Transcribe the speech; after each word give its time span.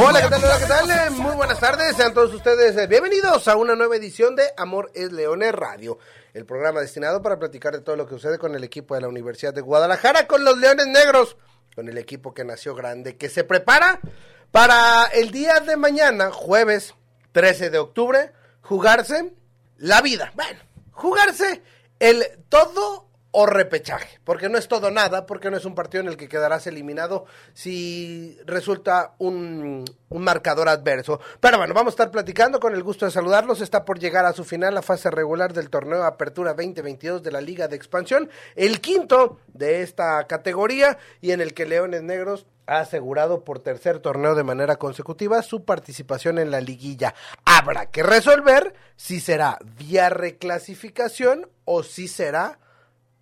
Hola, 0.00 0.22
¿qué 0.22 0.28
tal? 0.28 0.44
Hola, 0.44 0.58
¿qué 0.60 0.66
tal? 0.66 1.10
Muy 1.10 1.34
buenas 1.34 1.58
tardes, 1.58 1.96
sean 1.96 2.14
todos 2.14 2.32
ustedes 2.32 2.76
eh, 2.76 2.86
bienvenidos 2.86 3.48
a 3.48 3.56
una 3.56 3.74
nueva 3.74 3.96
edición 3.96 4.36
de 4.36 4.44
Amor 4.56 4.92
es 4.94 5.10
Leones 5.10 5.52
Radio, 5.52 5.98
el 6.34 6.46
programa 6.46 6.80
destinado 6.80 7.20
para 7.20 7.36
platicar 7.36 7.72
de 7.72 7.80
todo 7.80 7.96
lo 7.96 8.06
que 8.06 8.14
sucede 8.14 8.38
con 8.38 8.54
el 8.54 8.62
equipo 8.62 8.94
de 8.94 9.00
la 9.00 9.08
Universidad 9.08 9.52
de 9.52 9.60
Guadalajara, 9.60 10.28
con 10.28 10.44
los 10.44 10.56
Leones 10.56 10.86
Negros, 10.86 11.36
con 11.74 11.88
el 11.88 11.98
equipo 11.98 12.32
que 12.32 12.44
nació 12.44 12.76
grande, 12.76 13.16
que 13.16 13.28
se 13.28 13.42
prepara 13.42 13.98
para 14.52 15.06
el 15.06 15.32
día 15.32 15.58
de 15.58 15.76
mañana, 15.76 16.30
jueves 16.30 16.94
13 17.32 17.70
de 17.70 17.78
octubre, 17.78 18.32
jugarse 18.60 19.32
la 19.78 20.00
vida. 20.00 20.30
Bueno, 20.36 20.60
jugarse 20.92 21.60
el 21.98 22.24
todo 22.48 23.07
o 23.30 23.46
repechaje, 23.46 24.20
porque 24.24 24.48
no 24.48 24.56
es 24.56 24.68
todo 24.68 24.90
nada, 24.90 25.26
porque 25.26 25.50
no 25.50 25.56
es 25.56 25.64
un 25.64 25.74
partido 25.74 26.02
en 26.02 26.08
el 26.08 26.16
que 26.16 26.28
quedarás 26.28 26.66
eliminado 26.66 27.26
si 27.52 28.38
resulta 28.46 29.14
un, 29.18 29.84
un, 30.08 30.24
marcador 30.24 30.68
adverso. 30.68 31.20
Pero 31.38 31.58
bueno, 31.58 31.74
vamos 31.74 31.92
a 31.92 31.94
estar 31.94 32.10
platicando 32.10 32.58
con 32.58 32.74
el 32.74 32.82
gusto 32.82 33.04
de 33.04 33.12
saludarlos. 33.12 33.60
Está 33.60 33.84
por 33.84 33.98
llegar 33.98 34.24
a 34.24 34.32
su 34.32 34.44
final 34.44 34.74
la 34.74 34.82
fase 34.82 35.10
regular 35.10 35.52
del 35.52 35.68
torneo 35.68 36.04
Apertura 36.04 36.54
2022 36.54 37.22
de 37.22 37.32
la 37.32 37.42
Liga 37.42 37.68
de 37.68 37.76
Expansión, 37.76 38.30
el 38.56 38.80
quinto 38.80 39.38
de 39.48 39.82
esta 39.82 40.26
categoría 40.26 40.98
y 41.20 41.32
en 41.32 41.42
el 41.42 41.52
que 41.52 41.66
Leones 41.66 42.02
Negros 42.02 42.46
ha 42.66 42.80
asegurado 42.80 43.44
por 43.44 43.60
tercer 43.60 43.98
torneo 43.98 44.34
de 44.34 44.44
manera 44.44 44.76
consecutiva 44.76 45.42
su 45.42 45.64
participación 45.64 46.38
en 46.38 46.50
la 46.50 46.60
liguilla. 46.60 47.14
Habrá 47.44 47.86
que 47.86 48.02
resolver 48.02 48.74
si 48.96 49.20
será 49.20 49.58
vía 49.78 50.10
reclasificación 50.10 51.48
o 51.64 51.82
si 51.82 52.08
será 52.08 52.58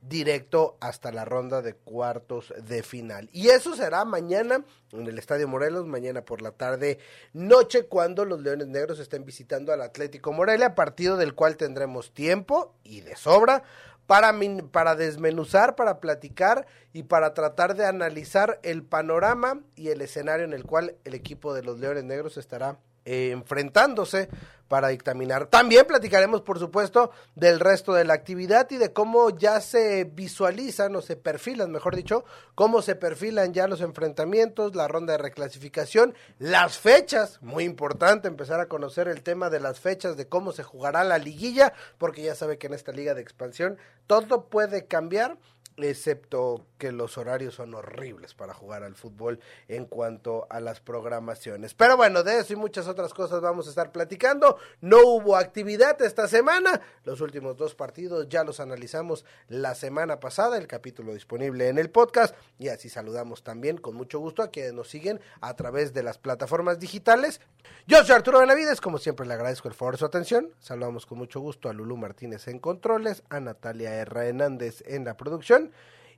directo 0.09 0.77
hasta 0.81 1.13
la 1.13 1.25
ronda 1.25 1.63
de 1.63 1.75
cuartos 1.75 2.55
de 2.63 2.83
final. 2.83 3.29
Y 3.33 3.49
eso 3.49 3.75
será 3.75 4.05
mañana 4.05 4.65
en 4.93 5.07
el 5.07 5.19
Estadio 5.19 5.49
Morelos, 5.49 5.87
mañana 5.87 6.23
por 6.23 6.43
la 6.43 6.53
tarde 6.53 6.99
noche, 7.33 7.87
cuando 7.87 8.25
los 8.25 8.41
Leones 8.41 8.69
Negros 8.69 8.99
estén 8.99 9.25
visitando 9.25 9.73
al 9.73 9.83
Atlético 9.83 10.33
Morelia, 10.33 10.75
partido 10.75 11.17
del 11.17 11.35
cual 11.35 11.57
tendremos 11.57 12.13
tiempo 12.13 12.75
y 12.85 13.01
de 13.01 13.17
sobra 13.17 13.63
para, 14.07 14.33
para 14.71 14.95
desmenuzar, 14.95 15.75
para 15.75 16.01
platicar 16.01 16.67
y 16.93 17.03
para 17.03 17.35
tratar 17.35 17.75
de 17.75 17.87
analizar 17.87 18.61
el 18.63 18.83
panorama 18.83 19.61
y 19.75 19.89
el 19.89 20.01
escenario 20.01 20.45
en 20.45 20.53
el 20.53 20.65
cual 20.65 20.97
el 21.05 21.15
equipo 21.15 21.55
de 21.55 21.63
los 21.63 21.79
Leones 21.81 22.05
Negros 22.05 22.37
estará 22.37 22.79
eh, 23.07 23.31
enfrentándose 23.31 24.29
para 24.69 24.89
dictaminar. 24.89 25.47
También 25.47 25.87
platicaremos, 25.87 26.43
por 26.43 26.59
supuesto, 26.59 27.13
del 27.35 27.61
resto 27.61 27.95
de 27.95 28.05
la 28.05 28.15
actividad 28.15 28.69
y 28.71 28.79
de 28.79 28.93
cómo 28.93 29.31
ya 29.31 29.61
se 29.61 30.05
visualizan 30.05 30.97
o 30.97 31.03
se 31.03 31.17
perfilan, 31.17 31.71
mejor 31.71 31.95
dicho, 31.95 32.25
cómo 32.55 32.83
se 32.83 32.97
perfilan 32.97 33.53
ya 33.55 33.69
los 33.69 33.81
enfrentamientos, 33.81 34.75
la 34.75 34.89
ronda 34.89 35.13
de 35.13 35.19
reclasificación, 35.19 36.15
las 36.39 36.79
fechas, 36.79 37.41
muy 37.43 37.65
importante 37.65 38.29
empezar 38.29 38.61
a 38.61 38.67
conocer 38.67 39.09
el 39.09 39.23
tema 39.23 39.51
de 39.51 39.61
las 39.61 39.81
fechas, 39.81 40.17
de 40.17 40.29
cómo 40.29 40.53
se 40.53 40.65
jugará 40.65 41.05
la 41.05 41.19
liguilla, 41.19 41.73
porque 41.99 42.23
ya 42.23 42.35
sabe 42.35 42.59
que 42.59 42.67
en 42.67 42.75
esta 42.75 42.93
liga 42.93 43.15
de 43.15 43.23
expansión 43.23 43.79
todo 44.07 44.47
puede 44.47 44.87
cambiar 44.87 45.37
excepto 45.79 46.67
que 46.79 46.93
los 46.93 47.19
horarios 47.19 47.55
son 47.55 47.75
horribles 47.75 48.35
para 48.35 48.55
jugar 48.55 48.83
al 48.83 48.95
fútbol 48.95 49.41
en 49.69 49.87
cuanto 49.87 50.47
a 50.51 50.61
las 50.61 50.81
programaciones. 50.81 51.75
Pero 51.75 51.97
bueno, 51.97 52.23
de 52.23 52.41
eso 52.41 52.53
y 52.53 52.57
muchas 52.57 52.87
otras 52.87 53.15
cosas 53.15 53.41
vamos 53.41 53.67
a 53.67 53.71
estar 53.71 53.93
platicando. 53.93 54.59
No 54.81 54.99
hubo 55.03 55.37
actividad 55.37 56.01
esta 56.03 56.29
semana. 56.29 56.81
Los 57.05 57.21
últimos 57.21 57.57
dos 57.57 57.75
partidos 57.75 58.29
ya 58.29 58.45
los 58.45 58.61
analizamos 58.61 59.25
la 59.49 59.75
semana 59.75 60.21
pasada, 60.21 60.59
el 60.59 60.67
capítulo 60.67 61.15
disponible 61.15 61.69
en 61.69 61.79
el 61.79 61.91
podcast. 61.91 62.35
Y 62.59 62.69
así 62.69 62.89
saludamos 62.89 63.43
también 63.43 63.79
con 63.79 63.95
mucho 63.95 64.19
gusto 64.19 64.43
a 64.43 64.51
quienes 64.51 64.73
nos 64.75 64.89
siguen 64.89 65.21
a 65.41 65.55
través 65.57 65.93
de 65.93 66.03
las 66.03 66.19
plataformas 66.19 66.79
digitales. 66.79 67.41
Yo 67.87 68.05
soy 68.05 68.15
Arturo 68.15 68.41
Benavides, 68.41 68.81
como 68.81 68.99
siempre 68.99 69.27
le 69.27 69.35
agradezco 69.35 69.69
el 69.69 69.75
favor 69.75 69.95
de 69.95 69.99
su 69.99 70.05
atención. 70.05 70.53
Saludamos 70.61 71.07
con 71.07 71.19
mucho 71.19 71.41
gusto 71.41 71.69
a 71.69 71.73
Lulú 71.73 71.97
Martínez 71.97 72.49
en 72.49 72.59
controles, 72.59 73.23
a 73.29 73.41
Natalia. 73.41 73.95
Hernández 73.95 74.83
en 74.87 75.05
la 75.05 75.17
producción. 75.17 75.66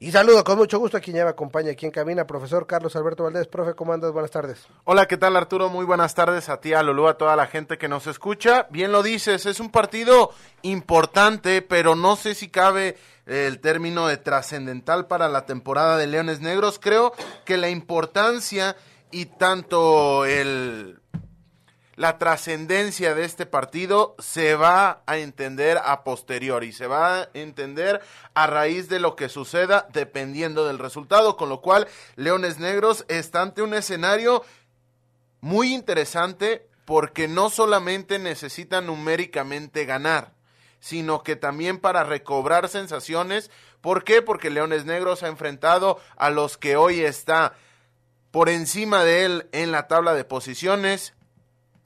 Y 0.00 0.12
saludo 0.12 0.44
con 0.44 0.58
mucho 0.58 0.78
gusto 0.78 0.96
a 0.96 1.00
quien 1.00 1.16
ya 1.16 1.24
me 1.24 1.30
acompaña 1.30 1.72
aquí 1.72 1.84
en 1.84 1.90
cabina, 1.90 2.24
profesor 2.24 2.68
Carlos 2.68 2.94
Alberto 2.94 3.24
Valdés. 3.24 3.48
Profe, 3.48 3.74
¿cómo 3.74 3.92
andas? 3.92 4.12
Buenas 4.12 4.30
tardes. 4.30 4.64
Hola, 4.84 5.06
¿qué 5.06 5.16
tal 5.16 5.36
Arturo? 5.36 5.70
Muy 5.70 5.84
buenas 5.84 6.14
tardes 6.14 6.48
a 6.48 6.60
ti, 6.60 6.72
a 6.72 6.84
Lulú, 6.84 7.08
a 7.08 7.18
toda 7.18 7.34
la 7.34 7.48
gente 7.48 7.78
que 7.78 7.88
nos 7.88 8.06
escucha. 8.06 8.68
Bien 8.70 8.92
lo 8.92 9.02
dices, 9.02 9.44
es 9.44 9.58
un 9.58 9.72
partido 9.72 10.30
importante, 10.62 11.62
pero 11.62 11.96
no 11.96 12.14
sé 12.14 12.36
si 12.36 12.48
cabe 12.48 12.96
el 13.26 13.58
término 13.58 14.06
de 14.06 14.18
trascendental 14.18 15.08
para 15.08 15.28
la 15.28 15.46
temporada 15.46 15.96
de 15.96 16.06
Leones 16.06 16.40
Negros. 16.40 16.78
Creo 16.80 17.12
que 17.44 17.56
la 17.56 17.68
importancia 17.68 18.76
y 19.10 19.26
tanto 19.26 20.26
el 20.26 20.97
la 21.98 22.16
trascendencia 22.16 23.12
de 23.16 23.24
este 23.24 23.44
partido 23.44 24.14
se 24.20 24.54
va 24.54 25.02
a 25.06 25.18
entender 25.18 25.80
a 25.84 26.04
posteriori, 26.04 26.72
se 26.72 26.86
va 26.86 27.22
a 27.22 27.28
entender 27.34 28.00
a 28.34 28.46
raíz 28.46 28.88
de 28.88 29.00
lo 29.00 29.16
que 29.16 29.28
suceda 29.28 29.88
dependiendo 29.92 30.64
del 30.64 30.78
resultado, 30.78 31.36
con 31.36 31.48
lo 31.48 31.60
cual 31.60 31.88
Leones 32.14 32.60
Negros 32.60 33.04
está 33.08 33.42
ante 33.42 33.62
un 33.62 33.74
escenario 33.74 34.44
muy 35.40 35.74
interesante 35.74 36.68
porque 36.84 37.26
no 37.26 37.50
solamente 37.50 38.20
necesita 38.20 38.80
numéricamente 38.80 39.84
ganar, 39.84 40.34
sino 40.78 41.24
que 41.24 41.34
también 41.34 41.80
para 41.80 42.04
recobrar 42.04 42.68
sensaciones. 42.68 43.50
¿Por 43.80 44.04
qué? 44.04 44.22
Porque 44.22 44.50
Leones 44.50 44.84
Negros 44.84 45.24
ha 45.24 45.28
enfrentado 45.28 45.98
a 46.16 46.30
los 46.30 46.58
que 46.58 46.76
hoy 46.76 47.00
está 47.00 47.54
por 48.30 48.48
encima 48.48 49.02
de 49.02 49.24
él 49.24 49.48
en 49.50 49.72
la 49.72 49.88
tabla 49.88 50.14
de 50.14 50.22
posiciones, 50.22 51.14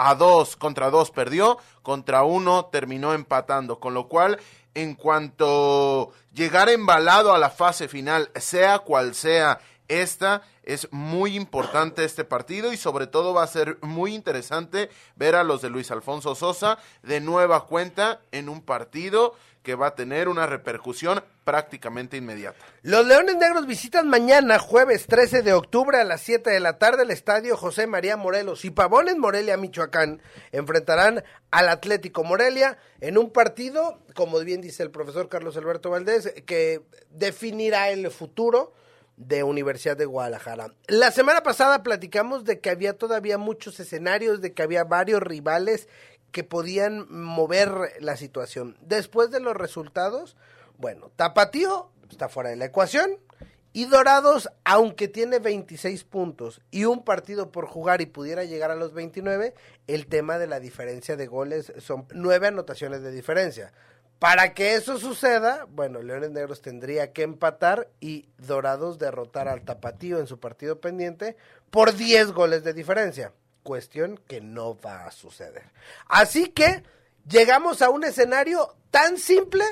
a 0.08 0.14
dos 0.14 0.56
contra 0.56 0.90
dos 0.90 1.10
perdió, 1.10 1.58
contra 1.82 2.22
uno 2.24 2.66
terminó 2.66 3.14
empatando, 3.14 3.80
con 3.80 3.94
lo 3.94 4.08
cual 4.08 4.38
en 4.74 4.94
cuanto 4.94 6.12
llegar 6.32 6.68
embalado 6.68 7.34
a 7.34 7.38
la 7.38 7.50
fase 7.50 7.88
final, 7.88 8.30
sea 8.34 8.78
cual 8.78 9.14
sea 9.14 9.60
esta, 9.88 10.42
es 10.62 10.88
muy 10.91 11.36
importante 11.36 12.04
este 12.04 12.24
partido 12.24 12.72
y 12.72 12.76
sobre 12.76 13.06
todo 13.06 13.34
va 13.34 13.42
a 13.42 13.48
ser 13.48 13.78
muy 13.82 14.14
interesante 14.14 14.88
ver 15.16 15.34
a 15.34 15.44
los 15.44 15.60
de 15.60 15.70
Luis 15.70 15.91
Alfonso 15.91 16.34
Sosa 16.34 16.78
de 17.02 17.20
nueva 17.20 17.66
cuenta 17.66 18.20
en 18.30 18.48
un 18.48 18.62
partido 18.62 19.34
que 19.62 19.74
va 19.74 19.88
a 19.88 19.94
tener 19.94 20.28
una 20.28 20.46
repercusión 20.46 21.22
prácticamente 21.44 22.16
inmediata. 22.16 22.58
Los 22.82 23.06
Leones 23.06 23.36
Negros 23.36 23.66
visitan 23.66 24.08
mañana, 24.08 24.58
jueves 24.58 25.06
13 25.06 25.42
de 25.42 25.52
octubre 25.52 25.98
a 25.98 26.04
las 26.04 26.20
7 26.22 26.50
de 26.50 26.60
la 26.60 26.78
tarde, 26.78 27.02
el 27.02 27.10
estadio 27.10 27.56
José 27.56 27.86
María 27.86 28.16
Morelos 28.16 28.64
y 28.64 28.70
Pavones 28.70 29.16
Morelia, 29.16 29.56
Michoacán, 29.56 30.20
enfrentarán 30.50 31.24
al 31.50 31.68
Atlético 31.68 32.24
Morelia 32.24 32.78
en 33.00 33.18
un 33.18 33.30
partido, 33.30 34.00
como 34.14 34.38
bien 34.40 34.60
dice 34.60 34.82
el 34.82 34.90
profesor 34.90 35.28
Carlos 35.28 35.56
Alberto 35.56 35.90
Valdés, 35.90 36.32
que 36.46 36.82
definirá 37.10 37.90
el 37.90 38.10
futuro 38.10 38.72
de 39.16 39.42
Universidad 39.42 39.96
de 39.96 40.06
Guadalajara. 40.06 40.74
La 40.88 41.10
semana 41.10 41.42
pasada 41.42 41.82
platicamos 41.82 42.44
de 42.44 42.60
que 42.60 42.70
había 42.70 42.96
todavía 42.96 43.38
muchos 43.38 43.78
escenarios, 43.78 44.40
de 44.40 44.52
que 44.52 44.62
había 44.62 44.84
varios 44.84 45.22
rivales 45.22 45.88
que 46.32 46.44
podían 46.44 47.06
mover 47.10 47.70
la 48.00 48.16
situación. 48.16 48.76
Después 48.81 49.31
de 49.31 49.41
los 49.41 49.54
resultados, 49.54 50.36
bueno, 50.78 51.10
Tapatío 51.15 51.91
está 52.10 52.28
fuera 52.28 52.51
de 52.51 52.56
la 52.56 52.65
ecuación 52.65 53.18
y 53.74 53.86
Dorados, 53.86 54.51
aunque 54.65 55.09
tiene 55.09 55.39
26 55.39 56.04
puntos 56.04 56.60
y 56.71 56.84
un 56.84 57.04
partido 57.04 57.53
por 57.53 57.66
jugar 57.66 58.01
y 58.01 58.06
pudiera 58.06 58.45
llegar 58.45 58.71
a 58.71 58.77
los 58.77 58.92
29, 58.92 59.54
el 59.86 60.06
tema 60.06 60.39
de 60.39 60.47
la 60.47 60.60
diferencia 60.60 61.16
de 61.16 61.27
goles 61.27 61.72
son 61.78 62.06
nueve 62.12 62.48
anotaciones 62.48 63.03
de 63.03 63.12
diferencia. 63.12 63.72
Para 64.18 64.54
que 64.54 64.74
eso 64.74 64.98
suceda, 64.98 65.66
bueno, 65.68 66.01
Leones 66.01 66.30
Negros 66.30 66.62
tendría 66.62 67.12
que 67.12 67.22
empatar 67.22 67.89
y 67.98 68.28
Dorados 68.39 68.98
derrotar 68.98 69.48
al 69.48 69.62
Tapatío 69.62 70.21
en 70.21 70.27
su 70.27 70.39
partido 70.39 70.80
pendiente 70.80 71.36
por 71.71 71.95
10 71.95 72.33
goles 72.33 72.62
de 72.62 72.72
diferencia 72.72 73.33
cuestión 73.62 74.18
que 74.28 74.41
no 74.41 74.78
va 74.78 75.06
a 75.06 75.10
suceder. 75.10 75.70
Así 76.06 76.48
que 76.48 76.82
llegamos 77.28 77.82
a 77.82 77.91
un 77.91 78.04
escenario 78.04 78.76
tan 78.91 79.18
simple 79.18 79.64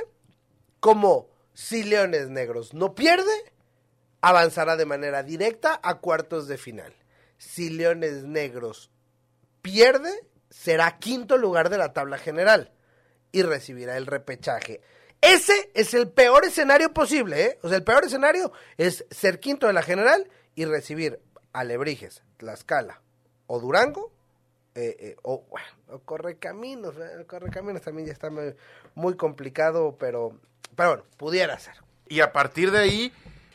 como 0.81 1.29
si 1.55 1.83
Leones 1.83 2.29
Negros 2.29 2.73
no 2.73 2.95
pierde, 2.95 3.33
avanzará 4.21 4.77
de 4.77 4.87
manera 4.87 5.23
directa 5.23 5.79
a 5.83 5.99
cuartos 5.99 6.49
de 6.49 6.59
final. 6.59 6.95
Si 7.37 7.71
Leones 7.71 8.25
Negros 8.25 8.91
pierde, 9.63 10.13
será 10.49 10.99
quinto 10.99 11.37
lugar 11.37 11.69
de 11.69 11.79
la 11.79 11.93
tabla 11.93 12.19
general 12.19 12.73
y 13.33 13.43
recibirá 13.43 13.97
el 13.97 14.07
repechaje. 14.07 14.81
Ese 15.21 15.71
es 15.75 15.93
el 15.93 16.09
peor 16.09 16.47
escenario 16.47 16.95
posible, 16.95 17.45
¿eh? 17.45 17.59
O 17.63 17.69
sea, 17.69 17.77
el 17.77 17.85
peor 17.85 18.05
escenario 18.05 18.53
es 18.79 19.05
ser 19.11 19.39
quinto 19.39 19.67
de 19.67 19.75
la 19.75 19.83
general 19.83 20.29
y 20.55 20.65
recibir 20.65 21.21
a 21.53 21.65
Lebrijes, 21.65 22.23
Tlaxcala 22.39 23.03
o 23.53 23.59
Durango, 23.59 24.13
eh, 24.77 24.97
eh, 25.01 25.17
o, 25.23 25.43
bueno, 25.51 25.67
o 25.89 25.99
Correcaminos, 25.99 26.95
eh, 26.97 27.25
Correcaminos 27.27 27.83
también 27.83 28.07
ya 28.07 28.13
está 28.13 28.31
muy, 28.31 28.55
muy 28.95 29.17
complicado, 29.17 29.97
pero, 29.99 30.37
pero 30.77 30.91
bueno, 30.91 31.05
pudiera 31.17 31.59
ser. 31.59 31.75
Y 32.09 32.21
a 32.21 32.33
partir 32.33 32.71
de 32.71 32.79
ahí, 32.79 33.13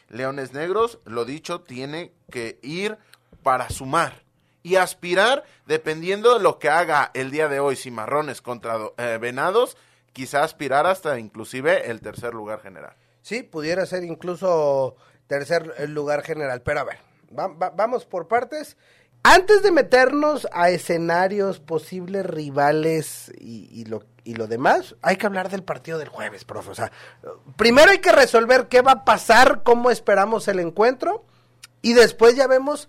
Leones 0.10 0.52
Negros, 0.52 1.00
lo 1.06 1.24
dicho, 1.24 1.62
tiene 1.62 2.12
que 2.30 2.60
ir 2.62 2.98
para 3.42 3.70
sumar 3.70 4.24
y 4.64 4.76
aspirar, 4.76 5.46
dependiendo 5.66 6.34
de 6.38 6.44
lo 6.44 6.60
que 6.60 6.68
haga 6.70 7.12
el 7.14 7.32
día 7.32 7.48
de 7.48 7.62
hoy 7.62 7.78
Cimarrones 7.78 8.42
contra 8.42 8.76
eh, 8.98 9.18
Venados, 9.22 9.78
quizá 10.12 10.44
aspirar 10.44 10.86
hasta 10.88 11.20
inclusive 11.20 11.90
el 11.90 12.02
tercer 12.02 12.34
lugar 12.34 12.60
general. 12.62 12.96
Sí, 13.22 13.44
pudiera 13.44 13.86
ser 13.86 14.04
incluso 14.04 14.98
tercer 15.28 15.90
lugar 15.90 16.22
general, 16.24 16.62
pero 16.64 16.82
a 16.82 16.84
ver, 16.84 16.98
va- 17.38 17.48
va- 17.48 17.70
vamos 17.70 18.06
por 18.06 18.28
partes. 18.28 18.76
Antes 19.28 19.64
de 19.64 19.72
meternos 19.72 20.48
a 20.52 20.70
escenarios, 20.70 21.60
posibles 21.60 22.28
rivales 22.28 23.32
y, 23.40 23.84
lo, 23.86 24.04
y 24.24 24.36
lo 24.36 24.46
demás, 24.46 24.96
hay 25.02 25.16
que 25.16 25.26
hablar 25.26 25.50
del 25.50 25.64
partido 25.64 25.98
del 25.98 26.10
jueves, 26.10 26.46
profe. 26.46 26.70
O 26.70 26.76
sea, 26.76 26.92
primero 27.56 27.90
hay 27.90 27.98
que 27.98 28.12
resolver 28.12 28.68
qué 28.68 28.82
va 28.82 28.92
a 28.92 29.04
pasar, 29.04 29.64
cómo 29.64 29.90
esperamos 29.90 30.48
el 30.48 30.60
encuentro, 30.60 31.26
y 31.82 31.94
después 31.94 32.36
ya 32.36 32.46
vemos 32.46 32.88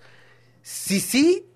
si 0.60 1.00
sí, 1.00 1.48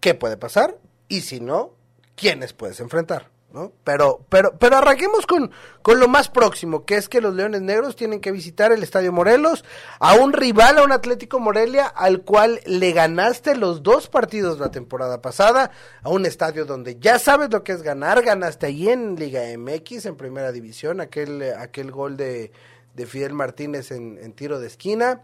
qué 0.00 0.14
puede 0.14 0.38
pasar, 0.38 0.78
y 1.08 1.20
si 1.20 1.40
no, 1.40 1.74
quiénes 2.16 2.54
puedes 2.54 2.80
enfrentar. 2.80 3.28
¿No? 3.52 3.72
Pero, 3.82 4.24
pero, 4.28 4.52
pero 4.58 4.76
arranquemos 4.76 5.26
con, 5.26 5.50
con 5.80 5.98
lo 5.98 6.08
más 6.08 6.28
próximo, 6.28 6.84
que 6.84 6.96
es 6.96 7.08
que 7.08 7.20
los 7.20 7.34
Leones 7.34 7.62
Negros 7.62 7.96
tienen 7.96 8.20
que 8.20 8.30
visitar 8.30 8.72
el 8.72 8.82
Estadio 8.82 9.12
Morelos, 9.12 9.64
a 10.00 10.14
un 10.14 10.32
rival, 10.32 10.78
a 10.78 10.84
un 10.84 10.92
Atlético 10.92 11.40
Morelia, 11.40 11.86
al 11.86 12.22
cual 12.22 12.60
le 12.66 12.92
ganaste 12.92 13.56
los 13.56 13.82
dos 13.82 14.08
partidos 14.08 14.58
la 14.58 14.70
temporada 14.70 15.22
pasada, 15.22 15.70
a 16.02 16.10
un 16.10 16.26
estadio 16.26 16.66
donde 16.66 16.98
ya 17.00 17.18
sabes 17.18 17.50
lo 17.50 17.64
que 17.64 17.72
es 17.72 17.82
ganar, 17.82 18.22
ganaste 18.22 18.66
ahí 18.66 18.88
en 18.88 19.16
Liga 19.16 19.42
MX, 19.56 20.06
en 20.06 20.16
Primera 20.16 20.52
División, 20.52 21.00
aquel, 21.00 21.42
aquel 21.56 21.90
gol 21.90 22.16
de, 22.16 22.52
de 22.94 23.06
Fidel 23.06 23.32
Martínez 23.32 23.90
en, 23.92 24.18
en 24.18 24.32
tiro 24.34 24.60
de 24.60 24.66
esquina, 24.66 25.22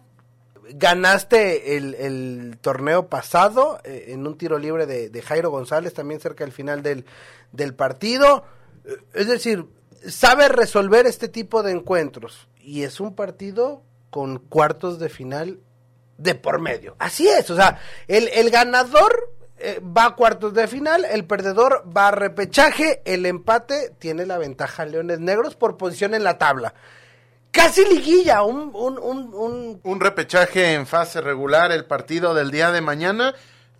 ganaste 0.70 1.76
el, 1.76 1.94
el 1.94 2.58
torneo 2.60 3.08
pasado 3.08 3.80
eh, 3.84 4.06
en 4.08 4.26
un 4.26 4.36
tiro 4.38 4.58
libre 4.58 4.86
de, 4.86 5.10
de 5.10 5.22
Jairo 5.22 5.50
González, 5.50 5.94
también 5.94 6.20
cerca 6.20 6.44
del 6.44 6.52
final 6.52 6.82
del, 6.82 7.04
del 7.52 7.74
partido. 7.74 8.44
Eh, 8.84 8.96
Es 9.14 9.28
decir, 9.28 9.66
sabe 10.08 10.48
resolver 10.48 11.06
este 11.06 11.28
tipo 11.28 11.62
de 11.62 11.72
encuentros. 11.72 12.48
Y 12.58 12.82
es 12.82 13.00
un 13.00 13.14
partido 13.14 13.82
con 14.10 14.38
cuartos 14.38 14.98
de 14.98 15.08
final 15.08 15.58
de 16.16 16.34
por 16.34 16.60
medio. 16.60 16.96
Así 16.98 17.28
es, 17.28 17.50
o 17.50 17.56
sea, 17.56 17.80
el, 18.06 18.28
el 18.28 18.50
ganador 18.50 19.34
eh, 19.58 19.80
va 19.80 20.06
a 20.06 20.14
cuartos 20.14 20.54
de 20.54 20.68
final, 20.68 21.04
el 21.04 21.24
perdedor 21.24 21.84
va 21.94 22.08
a 22.08 22.10
repechaje, 22.12 23.02
el 23.04 23.26
empate 23.26 23.92
tiene 23.98 24.24
la 24.24 24.38
ventaja 24.38 24.84
Leones 24.84 25.20
Negros 25.20 25.56
por 25.56 25.76
posición 25.76 26.14
en 26.14 26.24
la 26.24 26.38
tabla. 26.38 26.74
Casi 27.54 27.84
liguilla, 27.84 28.42
un, 28.42 28.72
un, 28.74 28.98
un, 28.98 29.80
un 29.80 30.00
repechaje 30.00 30.74
en 30.74 30.88
fase 30.88 31.20
regular, 31.20 31.70
el 31.70 31.84
partido 31.84 32.34
del 32.34 32.50
día 32.50 32.72
de 32.72 32.80
mañana. 32.80 33.32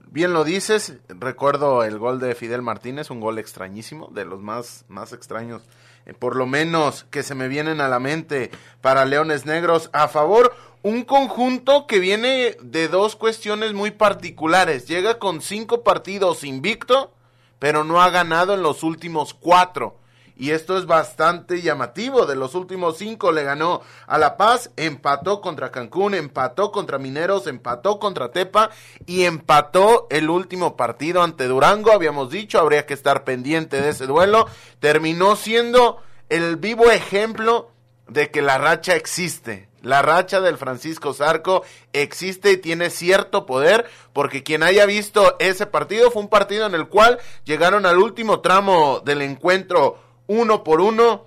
Bien 0.06 0.32
lo 0.32 0.44
dices, 0.44 0.94
recuerdo 1.09 1.82
el 1.82 1.99
gol 1.99 2.21
de 2.21 2.37
Fidel 2.37 2.62
Martínez, 2.62 3.11
un 3.11 3.19
gol 3.19 3.41
extrañísimo, 3.41 4.11
de 4.12 4.25
los 4.25 4.41
más, 4.41 4.85
más 4.87 5.12
extraños, 5.12 5.62
eh, 6.06 6.15
por 6.15 6.37
lo 6.37 6.47
menos 6.47 7.05
que 7.11 7.25
se 7.25 7.35
me 7.35 7.49
vienen 7.49 7.81
a 7.81 7.88
la 7.88 7.99
mente 7.99 8.53
para 8.81 9.05
Leones 9.06 9.44
Negros 9.44 9.91
a 9.93 10.06
favor. 10.06 10.55
Un 10.82 11.03
conjunto 11.03 11.88
que 11.88 11.99
viene 11.99 12.56
de 12.62 12.87
dos 12.87 13.17
cuestiones 13.17 13.73
muy 13.73 13.91
particulares. 13.91 14.87
Llega 14.87 15.19
con 15.19 15.43
cinco 15.43 15.82
partidos 15.82 16.44
invicto, 16.44 17.12
pero 17.59 17.82
no 17.82 18.00
ha 18.00 18.11
ganado 18.11 18.55
en 18.55 18.62
los 18.62 18.85
últimos 18.85 19.35
cuatro. 19.35 19.99
Y 20.36 20.50
esto 20.50 20.76
es 20.76 20.86
bastante 20.86 21.62
llamativo. 21.62 22.26
De 22.26 22.34
los 22.34 22.54
últimos 22.54 22.98
cinco 22.98 23.31
le 23.31 23.44
ganó 23.44 23.82
a 24.06 24.19
La 24.19 24.36
Paz, 24.36 24.70
empató 24.76 25.40
contra 25.40 25.70
Cancún, 25.70 26.14
empató 26.14 26.72
contra 26.72 26.98
Mineros, 26.98 27.46
empató 27.46 27.98
contra 27.98 28.31
Tepa 28.31 28.70
y 29.06 29.25
empató 29.25 30.08
el 30.10 30.31
último 30.31 30.76
partido 30.76 31.22
ante 31.22 31.46
Durango. 31.46 31.92
Habíamos 31.92 32.31
dicho, 32.31 32.58
habría 32.58 32.86
que 32.86 32.94
estar 32.94 33.25
pendiente 33.25 33.81
de 33.81 33.90
ese 33.90 34.06
duelo. 34.06 34.48
Terminó 34.81 35.36
siendo 35.36 36.02
el 36.28 36.56
vivo 36.56 36.90
ejemplo 36.90 37.70
de 38.08 38.31
que 38.31 38.42
la 38.42 38.58
racha 38.58 38.96
existe. 38.96 39.69
La 39.82 40.00
racha 40.00 40.40
del 40.40 40.56
Francisco 40.56 41.12
Zarco 41.12 41.62
existe 41.92 42.52
y 42.52 42.56
tiene 42.56 42.88
cierto 42.88 43.44
poder, 43.44 43.84
porque 44.14 44.42
quien 44.42 44.62
haya 44.62 44.86
visto 44.86 45.36
ese 45.38 45.66
partido 45.66 46.10
fue 46.10 46.22
un 46.22 46.28
partido 46.28 46.66
en 46.66 46.75
el 46.75 46.88
cual 46.88 47.19
llegaron 47.44 47.84
al 47.84 47.98
último 47.98 48.40
tramo 48.40 49.00
del 49.04 49.20
encuentro 49.20 49.98
uno 50.26 50.65
por 50.65 50.81
uno, 50.81 51.26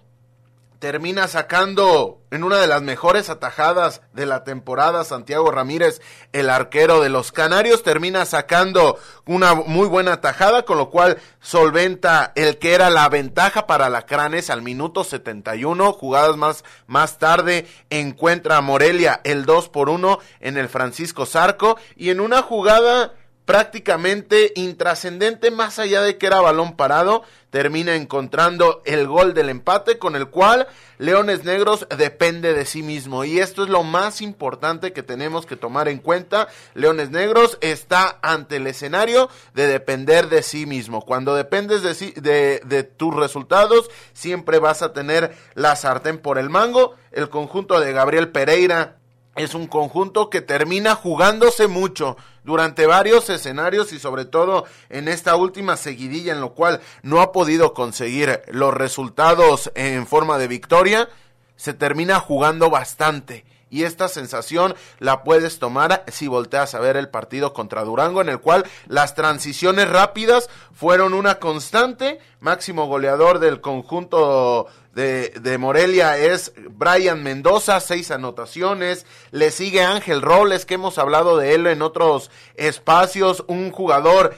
termina 0.80 1.28
sacando 1.28 2.22
en 2.30 2.44
una 2.44 2.58
de 2.58 2.68
las 2.68 2.82
mejores 2.82 3.30
atajadas 3.30 4.02
de 4.14 4.26
la 4.26 4.44
temporada 4.44 5.04
Santiago 5.04 5.50
Ramírez, 5.50 6.02
el 6.34 6.50
arquero 6.50 7.02
de 7.02 7.10
los 7.10 7.32
Canarios, 7.32 7.84
termina 7.84 8.26
sacando 8.26 9.00
una 9.26 9.56
muy 9.56 9.88
buena 9.88 10.14
atajada, 10.14 10.66
con 10.66 10.78
lo 10.78 10.90
cual 10.90 11.18
solventa 11.40 12.32
el 12.36 12.58
que 12.58 12.74
era 12.74 12.90
la 12.90 13.10
ventaja 13.10 13.66
para 13.66 13.90
la 13.90 14.06
Cranes 14.06 14.50
al 14.50 14.62
minuto 14.62 15.04
71, 15.04 15.94
jugadas 15.94 16.38
más, 16.38 16.64
más 16.86 17.18
tarde 17.18 17.66
encuentra 17.90 18.58
a 18.58 18.62
Morelia 18.62 19.22
el 19.24 19.46
2 19.46 19.70
por 19.70 19.90
1 19.90 20.20
en 20.42 20.58
el 20.58 20.70
Francisco 20.70 21.26
Zarco 21.26 21.78
y 21.96 22.10
en 22.10 22.20
una 22.20 22.42
jugada 22.42 23.14
prácticamente 23.48 24.52
intrascendente 24.56 25.52
más 25.52 25.80
allá 25.80 26.02
de 26.02 26.18
que 26.18 26.28
era 26.28 26.42
balón 26.42 26.76
parado, 26.76 27.24
termina 27.50 27.96
encontrando 27.96 28.82
el 28.86 29.08
gol 29.08 29.34
del 29.34 29.48
empate 29.48 29.98
con 29.98 30.18
el 30.18 30.28
cual 30.28 30.68
Leones 30.98 31.46
Negros 31.46 31.88
depende 31.98 32.54
de 32.54 32.66
sí 32.66 32.84
mismo 32.84 33.24
y 33.24 33.40
esto 33.40 33.64
es 33.64 33.70
lo 33.70 33.84
más 33.84 34.22
importante 34.22 34.92
que 34.92 35.02
tenemos 35.02 35.46
que 35.46 35.56
tomar 35.56 35.88
en 35.88 36.00
cuenta. 36.00 36.50
Leones 36.74 37.10
Negros 37.10 37.58
está 37.62 38.20
ante 38.22 38.58
el 38.58 38.68
escenario 38.68 39.30
de 39.54 39.66
depender 39.68 40.28
de 40.28 40.44
sí 40.44 40.66
mismo. 40.66 41.02
Cuando 41.06 41.34
dependes 41.34 41.82
de, 41.84 41.96
sí- 41.96 42.14
de, 42.18 42.60
de 42.66 42.84
tus 42.84 43.16
resultados, 43.16 43.90
siempre 44.12 44.60
vas 44.60 44.82
a 44.82 44.92
tener 44.92 45.34
la 45.56 45.78
sartén 45.78 46.18
por 46.18 46.38
el 46.38 46.50
mango. 46.50 46.96
El 47.14 47.30
conjunto 47.30 47.80
de 47.80 47.94
Gabriel 47.94 48.30
Pereira 48.30 48.97
es 49.38 49.54
un 49.54 49.68
conjunto 49.68 50.30
que 50.30 50.42
termina 50.42 50.96
jugándose 50.96 51.68
mucho 51.68 52.18
durante 52.44 52.86
varios 52.86 53.30
escenarios 53.30 53.94
y 53.94 54.00
sobre 54.00 54.26
todo 54.26 54.66
en 54.90 55.08
esta 55.08 55.36
última 55.36 55.78
seguidilla 55.78 56.34
en 56.34 56.42
lo 56.42 56.54
cual 56.54 56.82
no 57.04 57.22
ha 57.22 57.32
podido 57.32 57.74
conseguir 57.74 58.42
los 58.48 58.74
resultados 58.74 59.72
en 59.76 60.08
forma 60.08 60.38
de 60.38 60.48
victoria, 60.48 61.10
se 61.56 61.74
termina 61.74 62.20
jugando 62.20 62.70
bastante. 62.70 63.46
Y 63.70 63.84
esta 63.84 64.08
sensación 64.08 64.76
la 65.00 65.24
puedes 65.24 65.60
tomar 65.60 66.04
si 66.08 66.28
volteas 66.28 66.74
a 66.74 66.80
ver 66.80 66.96
el 66.96 67.10
partido 67.10 67.54
contra 67.54 67.84
Durango, 67.84 68.22
en 68.22 68.30
el 68.30 68.40
cual 68.40 68.66
las 68.88 69.14
transiciones 69.14 69.90
rápidas 69.90 70.50
fueron 70.74 71.14
una 71.14 71.40
constante. 71.40 72.20
Máximo 72.40 72.86
goleador 72.88 73.40
del 73.40 73.60
conjunto 73.62 74.68
de, 74.94 75.30
de 75.30 75.58
Morelia 75.58 76.18
es 76.18 76.54
Brian 76.70 77.24
Mendoza, 77.24 77.80
seis 77.80 78.10
anotaciones. 78.12 79.06
Le 79.32 79.52
sigue 79.52 79.84
Ángel 79.84 80.22
Robles, 80.22 80.66
que 80.66 80.76
hemos 80.76 80.98
hablado 80.98 81.38
de 81.38 81.54
él 81.54 81.68
en 81.68 81.82
otros 81.82 82.32
espacios. 82.56 83.44
Un 83.48 83.72
jugador 83.72 84.36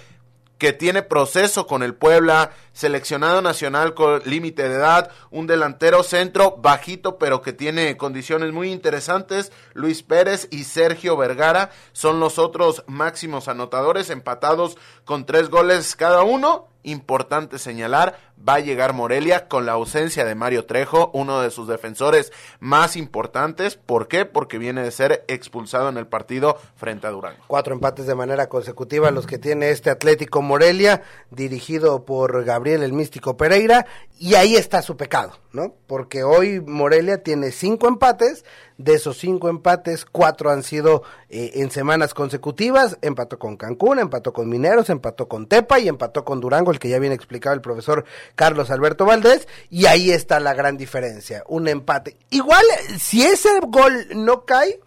que 0.60 0.74
tiene 0.74 1.02
proceso 1.02 1.66
con 1.66 1.82
el 1.82 1.96
Puebla, 1.96 2.52
seleccionado 2.74 3.42
nacional 3.42 3.96
con 3.96 4.22
límite 4.26 4.68
de 4.68 4.76
edad, 4.76 5.10
un 5.32 5.48
delantero 5.48 6.04
centro 6.04 6.58
bajito 6.58 7.18
pero 7.18 7.42
que 7.42 7.54
tiene 7.54 7.98
condiciones 7.98 8.52
muy 8.52 8.72
interesantes, 8.72 9.52
Luis 9.74 10.04
Pérez 10.04 10.48
y 10.52 10.66
Sergio 10.66 11.18
Vergara 11.18 11.72
son 11.94 12.20
los 12.20 12.38
otros 12.38 12.84
máximos 12.88 13.48
anotadores 13.48 14.10
empatados 14.10 14.78
con 15.06 15.26
tres 15.26 15.50
goles 15.50 15.96
cada 15.96 16.24
uno. 16.24 16.68
Importante 16.84 17.60
señalar, 17.60 18.18
va 18.48 18.56
a 18.56 18.60
llegar 18.60 18.94
Morelia 18.94 19.48
con 19.48 19.66
la 19.66 19.74
ausencia 19.74 20.24
de 20.24 20.36
Mario 20.36 20.66
Trejo, 20.66 21.12
uno 21.14 21.42
de 21.42 21.52
sus 21.52 21.68
defensores 21.68 22.32
más 22.60 22.96
importantes. 22.96 23.76
¿Por 23.76 24.08
qué? 24.08 24.26
Porque 24.26 24.58
viene 24.58 24.82
de 24.82 24.92
ser 24.92 25.26
expulsado 25.28 25.90
en 25.90 25.98
el 25.98 26.08
partido 26.08 26.58
frente 26.76 27.08
a 27.08 27.12
Durango. 27.12 27.44
Cuatro 27.48 27.74
empates 27.74 28.08
de 28.08 28.16
manera 28.16 28.48
consecutiva 28.48 29.12
los 29.12 29.28
que 29.28 29.38
tiene 29.38 29.72
este 29.72 29.90
Atlético 29.90 30.42
Morelia, 30.42 31.04
dirigido 31.32 32.06
por 32.06 32.46
Gabriel 32.46 32.84
el 32.84 32.94
Místico 32.94 33.36
Pereira, 33.36 33.86
y 34.18 34.36
ahí 34.36 34.56
está 34.56 34.82
su 34.82 34.96
pecado, 34.96 35.38
¿no? 35.52 35.74
Porque 35.88 36.24
hoy 36.24 36.62
Morelia 36.62 37.24
tiene 37.24 37.52
cinco 37.52 37.88
empates, 37.88 38.46
de 38.80 38.94
esos 38.94 39.18
cinco 39.18 39.50
empates, 39.50 40.06
cuatro 40.06 40.50
han 40.50 40.64
sido 40.64 41.04
eh, 41.30 41.52
en 41.56 41.70
semanas 41.70 42.14
consecutivas, 42.14 42.98
empató 43.02 43.38
con 43.38 43.58
Cancún, 43.58 44.00
empató 44.00 44.32
con 44.32 44.48
Mineros, 44.48 44.90
empató 44.90 45.28
con 45.28 45.48
Tepa 45.48 45.80
y 45.80 45.90
empató 45.90 46.24
con 46.24 46.40
Durango, 46.40 46.72
el 46.72 46.80
que 46.80 46.88
ya 46.88 46.98
viene 46.98 47.14
explicado 47.14 47.54
el 47.54 47.62
profesor 47.62 48.06
Carlos 48.36 48.72
Alberto 48.72 49.06
Valdés, 49.06 49.50
y 49.70 49.86
ahí 49.86 50.12
está 50.12 50.40
la 50.40 50.54
gran 50.54 50.78
diferencia, 50.78 51.44
un 51.48 51.68
empate. 51.68 52.16
Igual, 52.30 52.64
si 52.98 53.22
ese 53.22 53.50
gol 53.68 54.08
no 54.16 54.46
cae, 54.46 54.80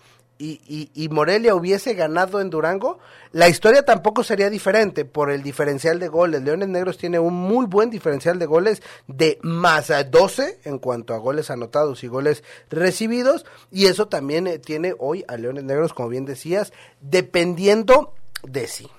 y, 0.42 0.90
y, 0.92 1.08
Morelia 1.08 1.54
hubiese 1.54 1.94
ganado 1.94 2.40
en 2.40 2.50
Durango, 2.50 2.98
la 3.30 3.48
historia 3.48 3.84
tampoco 3.84 4.24
sería 4.24 4.50
diferente 4.50 5.04
por 5.04 5.30
el 5.30 5.42
diferencial 5.42 6.00
de 6.00 6.08
goles. 6.08 6.42
Leones 6.42 6.68
Negros 6.68 6.98
tiene 6.98 7.20
un 7.20 7.34
muy 7.34 7.66
buen 7.66 7.90
diferencial 7.90 8.38
de 8.38 8.46
goles 8.46 8.82
de 9.06 9.38
más 9.42 9.92
12 10.10 10.60
en 10.64 10.78
cuanto 10.78 11.14
a 11.14 11.18
goles 11.18 11.50
anotados 11.50 12.02
y 12.02 12.08
goles 12.08 12.42
recibidos. 12.70 13.46
Y 13.70 13.86
eso 13.86 14.08
también 14.08 14.48
eh, 14.48 14.58
tiene 14.58 14.94
hoy 14.98 15.24
a 15.28 15.36
Leones 15.36 15.64
Negros, 15.64 15.94
como 15.94 16.08
bien 16.08 16.24
decías, 16.24 16.72
dependiendo 17.00 18.14
de 18.42 18.66
sí. 18.66 18.90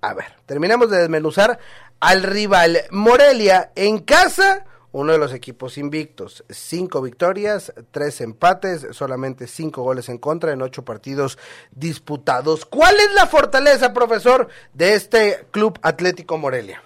A 0.00 0.14
ver, 0.14 0.26
terminamos 0.46 0.90
de 0.90 0.98
desmenuzar 0.98 1.58
al 2.00 2.22
rival 2.22 2.78
Morelia 2.90 3.70
en 3.74 3.98
casa 3.98 4.64
uno 4.96 5.12
de 5.12 5.18
los 5.18 5.34
equipos 5.34 5.76
invictos. 5.76 6.42
Cinco 6.48 7.02
victorias, 7.02 7.70
tres 7.90 8.22
empates, 8.22 8.86
solamente 8.92 9.46
cinco 9.46 9.82
goles 9.82 10.08
en 10.08 10.16
contra 10.16 10.52
en 10.52 10.62
ocho 10.62 10.86
partidos 10.86 11.38
disputados. 11.70 12.64
¿Cuál 12.64 12.96
es 12.96 13.12
la 13.12 13.26
fortaleza, 13.26 13.92
profesor, 13.92 14.48
de 14.72 14.94
este 14.94 15.46
Club 15.50 15.78
Atlético 15.82 16.38
Morelia? 16.38 16.82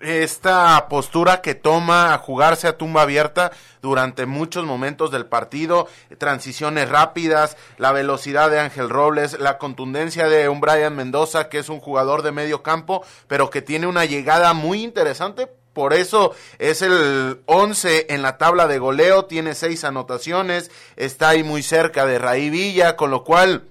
esta 0.00 0.86
postura 0.90 1.40
que 1.40 1.54
toma 1.54 2.12
a 2.12 2.18
jugarse 2.18 2.68
a 2.68 2.76
tumba 2.76 3.00
abierta 3.00 3.52
durante 3.80 4.26
muchos 4.26 4.66
momentos 4.66 5.10
del 5.10 5.24
partido, 5.24 5.88
transiciones 6.18 6.90
rápidas, 6.90 7.56
la 7.78 7.90
velocidad 7.90 8.50
de 8.50 8.60
Ángel 8.60 8.90
Robles, 8.90 9.40
la 9.40 9.56
contundencia 9.56 10.28
de 10.28 10.50
un 10.50 10.60
Brian 10.60 10.94
Mendoza, 10.94 11.48
que 11.48 11.58
es 11.58 11.70
un 11.70 11.80
jugador 11.80 12.20
de 12.20 12.32
medio 12.32 12.62
campo, 12.62 13.02
pero 13.28 13.48
que 13.48 13.62
tiene 13.62 13.86
una 13.86 14.04
llegada 14.04 14.52
muy 14.52 14.82
interesante 14.82 15.48
por 15.74 15.92
eso 15.92 16.34
es 16.58 16.80
el 16.80 17.40
11 17.46 18.06
en 18.08 18.22
la 18.22 18.38
tabla 18.38 18.66
de 18.66 18.78
goleo, 18.78 19.26
tiene 19.26 19.54
seis 19.54 19.84
anotaciones, 19.84 20.70
está 20.96 21.30
ahí 21.30 21.42
muy 21.42 21.62
cerca 21.62 22.06
de 22.06 22.18
Raí 22.18 22.48
Villa, 22.48 22.96
con 22.96 23.10
lo 23.10 23.24
cual 23.24 23.64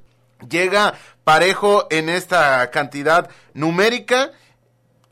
llega 0.48 0.94
parejo 1.24 1.88
en 1.90 2.10
esta 2.10 2.70
cantidad 2.70 3.30
numérica 3.54 4.32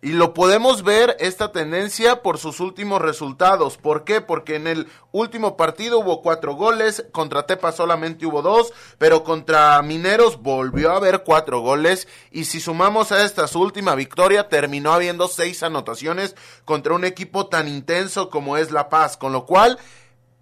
y 0.04 0.14
lo 0.14 0.34
podemos 0.34 0.82
ver 0.84 1.16
esta 1.20 1.52
tendencia 1.52 2.24
por 2.24 2.40
sus 2.40 2.60
últimos 2.60 3.02
resultados. 3.02 3.78
¿Por 3.78 4.04
qué? 4.04 4.20
Porque 4.20 4.56
en 4.56 4.66
el 4.66 4.88
último 5.12 5.56
partido 5.56 6.00
hubo 6.00 6.24
cuatro 6.24 6.56
goles, 6.56 7.06
contra 7.12 7.46
Tepa 7.46 7.72
solamente 7.72 8.26
hubo 8.26 8.42
dos, 8.42 8.74
pero 8.98 9.24
contra 9.24 9.80
Mineros 9.84 10.42
volvió 10.42 10.92
a 10.92 10.98
haber 10.98 11.24
cuatro 11.24 11.60
goles. 11.60 12.08
Y 12.32 12.46
si 12.46 12.60
sumamos 12.60 13.12
a 13.12 13.24
esta 13.24 13.48
su 13.48 13.62
última 13.62 13.94
victoria, 13.94 14.50
terminó 14.50 14.92
habiendo 14.92 15.28
seis 15.28 15.62
anotaciones 15.62 16.36
contra 16.66 16.96
un 16.96 17.06
equipo 17.06 17.46
tan 17.46 17.68
intenso 17.68 18.32
como 18.32 18.58
es 18.58 18.72
La 18.72 18.90
Paz. 18.90 19.18
Con 19.18 19.34
lo 19.34 19.46
cual, 19.46 19.78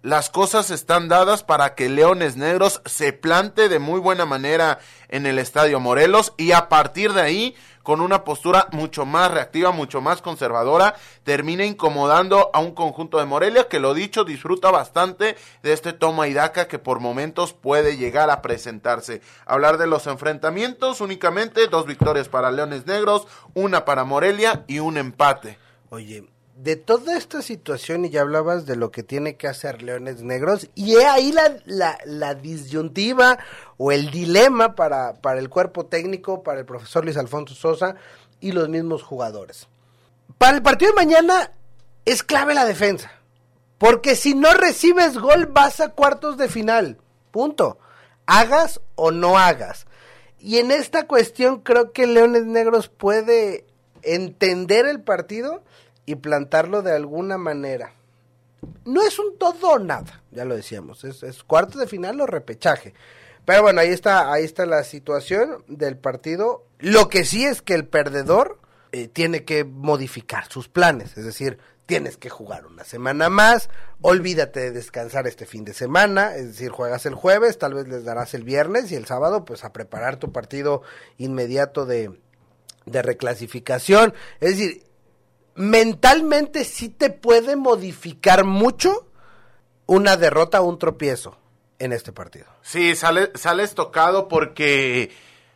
las 0.02 0.30
cosas 0.30 0.70
están 0.70 1.08
dadas 1.08 1.42
para 1.42 1.74
que 1.74 1.90
Leones 1.90 2.36
Negros 2.36 2.80
se 2.86 3.12
plante 3.12 3.68
de 3.68 3.78
muy 3.78 4.00
buena 4.00 4.24
manera 4.24 4.78
en 5.08 5.26
el 5.26 5.38
Estadio 5.38 5.78
Morelos 5.78 6.32
y 6.38 6.52
a 6.52 6.70
partir 6.70 7.12
de 7.12 7.20
ahí 7.20 7.54
con 7.82 8.00
una 8.00 8.24
postura 8.24 8.68
mucho 8.72 9.06
más 9.06 9.30
reactiva, 9.30 9.70
mucho 9.70 10.00
más 10.00 10.22
conservadora, 10.22 10.94
termina 11.24 11.64
incomodando 11.64 12.50
a 12.52 12.60
un 12.60 12.72
conjunto 12.74 13.18
de 13.18 13.24
Morelia 13.24 13.68
que 13.68 13.80
lo 13.80 13.94
dicho 13.94 14.24
disfruta 14.24 14.70
bastante 14.70 15.36
de 15.62 15.72
este 15.72 15.92
toma 15.92 16.28
y 16.28 16.34
daca 16.34 16.68
que 16.68 16.78
por 16.78 17.00
momentos 17.00 17.52
puede 17.52 17.96
llegar 17.96 18.30
a 18.30 18.42
presentarse. 18.42 19.22
Hablar 19.46 19.78
de 19.78 19.86
los 19.86 20.06
enfrentamientos 20.06 21.00
únicamente 21.00 21.66
dos 21.68 21.86
victorias 21.86 22.28
para 22.28 22.50
Leones 22.50 22.86
Negros, 22.86 23.26
una 23.54 23.84
para 23.84 24.04
Morelia 24.04 24.64
y 24.66 24.78
un 24.78 24.96
empate. 24.96 25.58
Oye, 25.90 26.24
de 26.62 26.76
toda 26.76 27.16
esta 27.16 27.40
situación, 27.40 28.04
y 28.04 28.10
ya 28.10 28.20
hablabas 28.20 28.66
de 28.66 28.76
lo 28.76 28.90
que 28.90 29.02
tiene 29.02 29.36
que 29.36 29.48
hacer 29.48 29.80
Leones 29.80 30.22
Negros, 30.22 30.68
y 30.74 30.96
he 30.96 31.06
ahí 31.06 31.32
la, 31.32 31.56
la, 31.64 31.98
la, 32.04 32.34
disyuntiva 32.34 33.38
o 33.78 33.92
el 33.92 34.10
dilema 34.10 34.74
para, 34.74 35.14
para 35.14 35.38
el 35.38 35.48
cuerpo 35.48 35.86
técnico, 35.86 36.42
para 36.42 36.60
el 36.60 36.66
profesor 36.66 37.04
Luis 37.04 37.16
Alfonso 37.16 37.54
Sosa 37.54 37.96
y 38.40 38.52
los 38.52 38.68
mismos 38.68 39.02
jugadores. 39.02 39.68
Para 40.36 40.56
el 40.56 40.62
partido 40.62 40.92
de 40.92 40.96
mañana 40.96 41.50
es 42.04 42.22
clave 42.22 42.52
la 42.52 42.66
defensa, 42.66 43.10
porque 43.78 44.14
si 44.14 44.34
no 44.34 44.52
recibes 44.52 45.16
gol 45.16 45.46
vas 45.46 45.80
a 45.80 45.88
cuartos 45.88 46.36
de 46.36 46.48
final, 46.48 46.98
punto. 47.30 47.78
Hagas 48.26 48.82
o 48.96 49.10
no 49.10 49.38
hagas. 49.38 49.86
Y 50.38 50.58
en 50.58 50.70
esta 50.70 51.06
cuestión 51.06 51.60
creo 51.60 51.92
que 51.92 52.06
Leones 52.06 52.44
Negros 52.44 52.88
puede 52.88 53.64
entender 54.02 54.86
el 54.86 55.00
partido 55.00 55.62
y 56.10 56.16
plantarlo 56.16 56.82
de 56.82 56.92
alguna 56.92 57.38
manera. 57.38 57.94
No 58.84 59.02
es 59.02 59.18
un 59.18 59.38
todo 59.38 59.70
o 59.70 59.78
nada, 59.78 60.22
ya 60.32 60.44
lo 60.44 60.56
decíamos, 60.56 61.04
es, 61.04 61.22
es 61.22 61.44
cuarto 61.44 61.78
de 61.78 61.86
final 61.86 62.20
o 62.20 62.26
repechaje. 62.26 62.94
Pero 63.44 63.62
bueno, 63.62 63.80
ahí 63.80 63.90
está, 63.90 64.32
ahí 64.32 64.44
está 64.44 64.66
la 64.66 64.82
situación 64.82 65.64
del 65.68 65.96
partido. 65.96 66.66
Lo 66.78 67.08
que 67.08 67.24
sí 67.24 67.44
es 67.44 67.62
que 67.62 67.74
el 67.74 67.86
perdedor 67.86 68.58
eh, 68.92 69.08
tiene 69.08 69.44
que 69.44 69.64
modificar 69.64 70.50
sus 70.50 70.68
planes, 70.68 71.16
es 71.16 71.24
decir, 71.24 71.58
tienes 71.86 72.16
que 72.16 72.28
jugar 72.28 72.66
una 72.66 72.84
semana 72.84 73.28
más, 73.28 73.68
olvídate 74.00 74.60
de 74.60 74.70
descansar 74.72 75.26
este 75.26 75.46
fin 75.46 75.64
de 75.64 75.74
semana, 75.74 76.36
es 76.36 76.46
decir, 76.46 76.70
juegas 76.70 77.06
el 77.06 77.14
jueves, 77.14 77.58
tal 77.58 77.74
vez 77.74 77.88
les 77.88 78.04
darás 78.04 78.34
el 78.34 78.44
viernes 78.44 78.90
y 78.90 78.96
el 78.96 79.06
sábado 79.06 79.44
pues 79.44 79.64
a 79.64 79.72
preparar 79.72 80.16
tu 80.16 80.32
partido 80.32 80.82
inmediato 81.18 81.86
de, 81.86 82.20
de 82.86 83.02
reclasificación. 83.02 84.14
Es 84.40 84.58
decir, 84.58 84.84
mentalmente 85.60 86.64
sí 86.64 86.88
te 86.88 87.10
puede 87.10 87.54
modificar 87.54 88.44
mucho 88.44 89.06
una 89.84 90.16
derrota 90.16 90.62
o 90.62 90.64
un 90.64 90.78
tropiezo 90.78 91.36
en 91.78 91.92
este 91.92 92.12
partido. 92.12 92.46
Sí, 92.62 92.96
sale, 92.96 93.30
sales 93.34 93.74
tocado 93.74 94.26
porque 94.26 95.10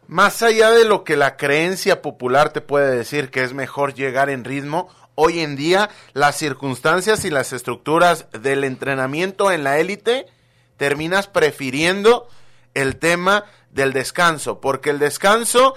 más 0.07 0.43
allá 0.43 0.71
de 0.73 0.85
lo 0.85 1.05
que 1.05 1.17
la 1.17 1.37
creencia 1.37 2.03
popular 2.03 2.53
te 2.53 2.61
puede 2.61 2.95
decir 2.95 3.31
que 3.31 3.45
es 3.45 3.55
mejor 3.55 3.95
llegar 3.95 4.29
en 4.29 4.45
ritmo, 4.45 4.89
hoy 5.15 5.41
en 5.41 5.57
día 5.57 5.89
las 6.13 6.37
circunstancias 6.37 7.25
y 7.25 7.31
las 7.31 7.55
estructuras 7.55 8.27
del 8.33 8.65
entrenamiento 8.65 9.51
en 9.51 9.65
la 9.65 9.79
élite 9.79 10.27
terminas 10.77 11.29
prefiriendo 11.29 12.29
el 12.75 12.97
tema 12.97 13.47
del 13.71 13.95
descanso, 13.95 14.61
porque 14.61 14.91
el 14.91 14.99
descanso 14.99 15.75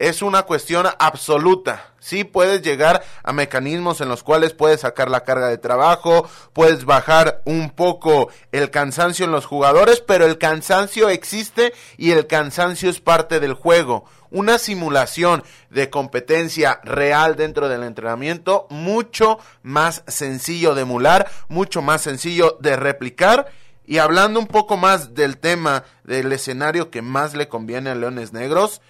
es 0.00 0.22
una 0.22 0.44
cuestión 0.44 0.86
absoluta. 0.98 1.92
Sí 2.00 2.24
puedes 2.24 2.62
llegar 2.62 3.04
a 3.22 3.34
mecanismos 3.34 4.00
en 4.00 4.08
los 4.08 4.22
cuales 4.22 4.54
puedes 4.54 4.80
sacar 4.80 5.10
la 5.10 5.24
carga 5.24 5.48
de 5.48 5.58
trabajo, 5.58 6.26
puedes 6.54 6.86
bajar 6.86 7.42
un 7.44 7.68
poco 7.68 8.30
el 8.50 8.70
cansancio 8.70 9.26
en 9.26 9.30
los 9.30 9.44
jugadores, 9.44 10.00
pero 10.00 10.24
el 10.24 10.38
cansancio 10.38 11.10
existe 11.10 11.74
y 11.98 12.12
el 12.12 12.26
cansancio 12.26 12.88
es 12.88 12.98
parte 12.98 13.40
del 13.40 13.52
juego. 13.52 14.06
Una 14.30 14.56
simulación 14.56 15.44
de 15.68 15.90
competencia 15.90 16.80
real 16.82 17.36
dentro 17.36 17.68
del 17.68 17.82
entrenamiento, 17.82 18.66
mucho 18.70 19.38
más 19.62 20.02
sencillo 20.06 20.74
de 20.74 20.82
emular, 20.82 21.30
mucho 21.48 21.82
más 21.82 22.00
sencillo 22.00 22.56
de 22.60 22.74
replicar. 22.74 23.48
Y 23.84 23.98
hablando 23.98 24.40
un 24.40 24.46
poco 24.46 24.78
más 24.78 25.14
del 25.14 25.36
tema 25.36 25.84
del 26.04 26.32
escenario 26.32 26.90
que 26.90 27.02
más 27.02 27.34
le 27.34 27.48
conviene 27.48 27.90
a 27.90 27.94
Leones 27.94 28.32
Negros, 28.32 28.80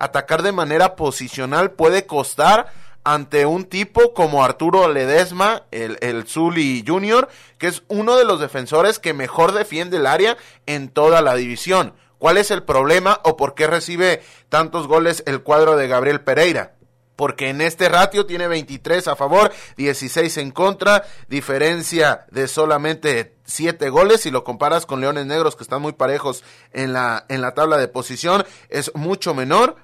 atacar 0.00 0.42
de 0.42 0.50
manera 0.50 0.96
posicional 0.96 1.70
puede 1.70 2.06
costar 2.06 2.72
ante 3.04 3.46
un 3.46 3.64
tipo 3.64 4.12
como 4.12 4.44
Arturo 4.44 4.92
Ledesma, 4.92 5.62
el, 5.70 5.98
el 6.00 6.26
Zully 6.26 6.84
Junior, 6.86 7.28
que 7.58 7.68
es 7.68 7.82
uno 7.88 8.16
de 8.16 8.24
los 8.24 8.40
defensores 8.40 8.98
que 8.98 9.14
mejor 9.14 9.52
defiende 9.52 9.98
el 9.98 10.06
área 10.06 10.36
en 10.66 10.88
toda 10.88 11.22
la 11.22 11.34
división. 11.34 11.94
¿Cuál 12.18 12.36
es 12.36 12.50
el 12.50 12.62
problema 12.62 13.20
o 13.24 13.36
por 13.36 13.54
qué 13.54 13.66
recibe 13.66 14.22
tantos 14.48 14.86
goles 14.86 15.22
el 15.26 15.42
cuadro 15.42 15.76
de 15.76 15.88
Gabriel 15.88 16.20
Pereira? 16.20 16.74
porque 17.20 17.50
en 17.50 17.60
este 17.60 17.90
ratio 17.90 18.24
tiene 18.24 18.48
23 18.48 19.06
a 19.08 19.14
favor, 19.14 19.52
16 19.76 20.38
en 20.38 20.52
contra, 20.52 21.04
diferencia 21.28 22.24
de 22.30 22.48
solamente 22.48 23.34
7 23.44 23.90
goles, 23.90 24.22
si 24.22 24.30
lo 24.30 24.42
comparas 24.42 24.86
con 24.86 25.02
Leones 25.02 25.26
Negros 25.26 25.54
que 25.54 25.62
están 25.62 25.82
muy 25.82 25.92
parejos 25.92 26.42
en 26.72 26.94
la, 26.94 27.26
en 27.28 27.42
la 27.42 27.52
tabla 27.52 27.76
de 27.76 27.88
posición, 27.88 28.46
es 28.70 28.90
mucho 28.94 29.34
menor 29.34 29.76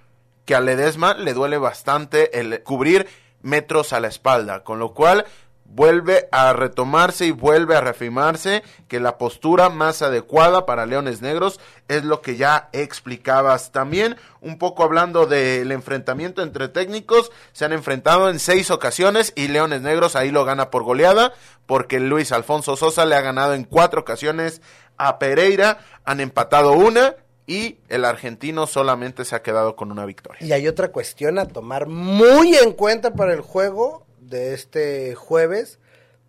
que 0.46 0.54
a 0.54 0.60
Ledesma 0.60 1.12
le 1.14 1.34
duele 1.34 1.58
bastante 1.58 2.40
el 2.40 2.62
cubrir 2.62 3.06
metros 3.42 3.92
a 3.92 4.00
la 4.00 4.08
espalda, 4.08 4.64
con 4.64 4.78
lo 4.78 4.94
cual 4.94 5.26
vuelve 5.68 6.28
a 6.32 6.52
retomarse 6.52 7.26
y 7.26 7.32
vuelve 7.32 7.76
a 7.76 7.80
reafirmarse 7.80 8.62
que 8.88 9.00
la 9.00 9.18
postura 9.18 9.68
más 9.68 10.00
adecuada 10.00 10.64
para 10.64 10.86
Leones 10.86 11.22
Negros 11.22 11.60
es 11.88 12.04
lo 12.04 12.22
que 12.22 12.36
ya 12.36 12.68
explicabas. 12.72 13.72
También, 13.72 14.16
un 14.40 14.58
poco 14.58 14.84
hablando 14.84 15.26
del 15.26 15.72
enfrentamiento 15.72 16.42
entre 16.42 16.68
técnicos, 16.68 17.32
se 17.52 17.64
han 17.64 17.72
enfrentado 17.72 18.30
en 18.30 18.38
seis 18.38 18.70
ocasiones 18.70 19.32
y 19.36 19.48
Leones 19.48 19.82
Negros 19.82 20.16
ahí 20.16 20.30
lo 20.30 20.44
gana 20.44 20.70
por 20.70 20.84
goleada, 20.84 21.32
porque 21.66 22.00
Luis 22.00 22.32
Alfonso 22.32 22.76
Sosa 22.76 23.04
le 23.04 23.16
ha 23.16 23.20
ganado 23.20 23.54
en 23.54 23.64
cuatro 23.64 24.00
ocasiones 24.00 24.62
a 24.96 25.18
Pereira, 25.18 25.78
han 26.04 26.20
empatado 26.20 26.72
una 26.72 27.16
y 27.46 27.78
el 27.88 28.04
argentino 28.04 28.66
solamente 28.66 29.24
se 29.24 29.36
ha 29.36 29.42
quedado 29.42 29.76
con 29.76 29.92
una 29.92 30.04
victoria. 30.04 30.44
Y 30.44 30.52
hay 30.52 30.66
otra 30.66 30.88
cuestión 30.88 31.38
a 31.38 31.46
tomar 31.46 31.86
muy 31.86 32.54
en 32.56 32.72
cuenta 32.72 33.14
para 33.14 33.32
el 33.32 33.40
juego 33.40 34.04
de 34.20 34.54
este 34.54 35.14
jueves, 35.14 35.78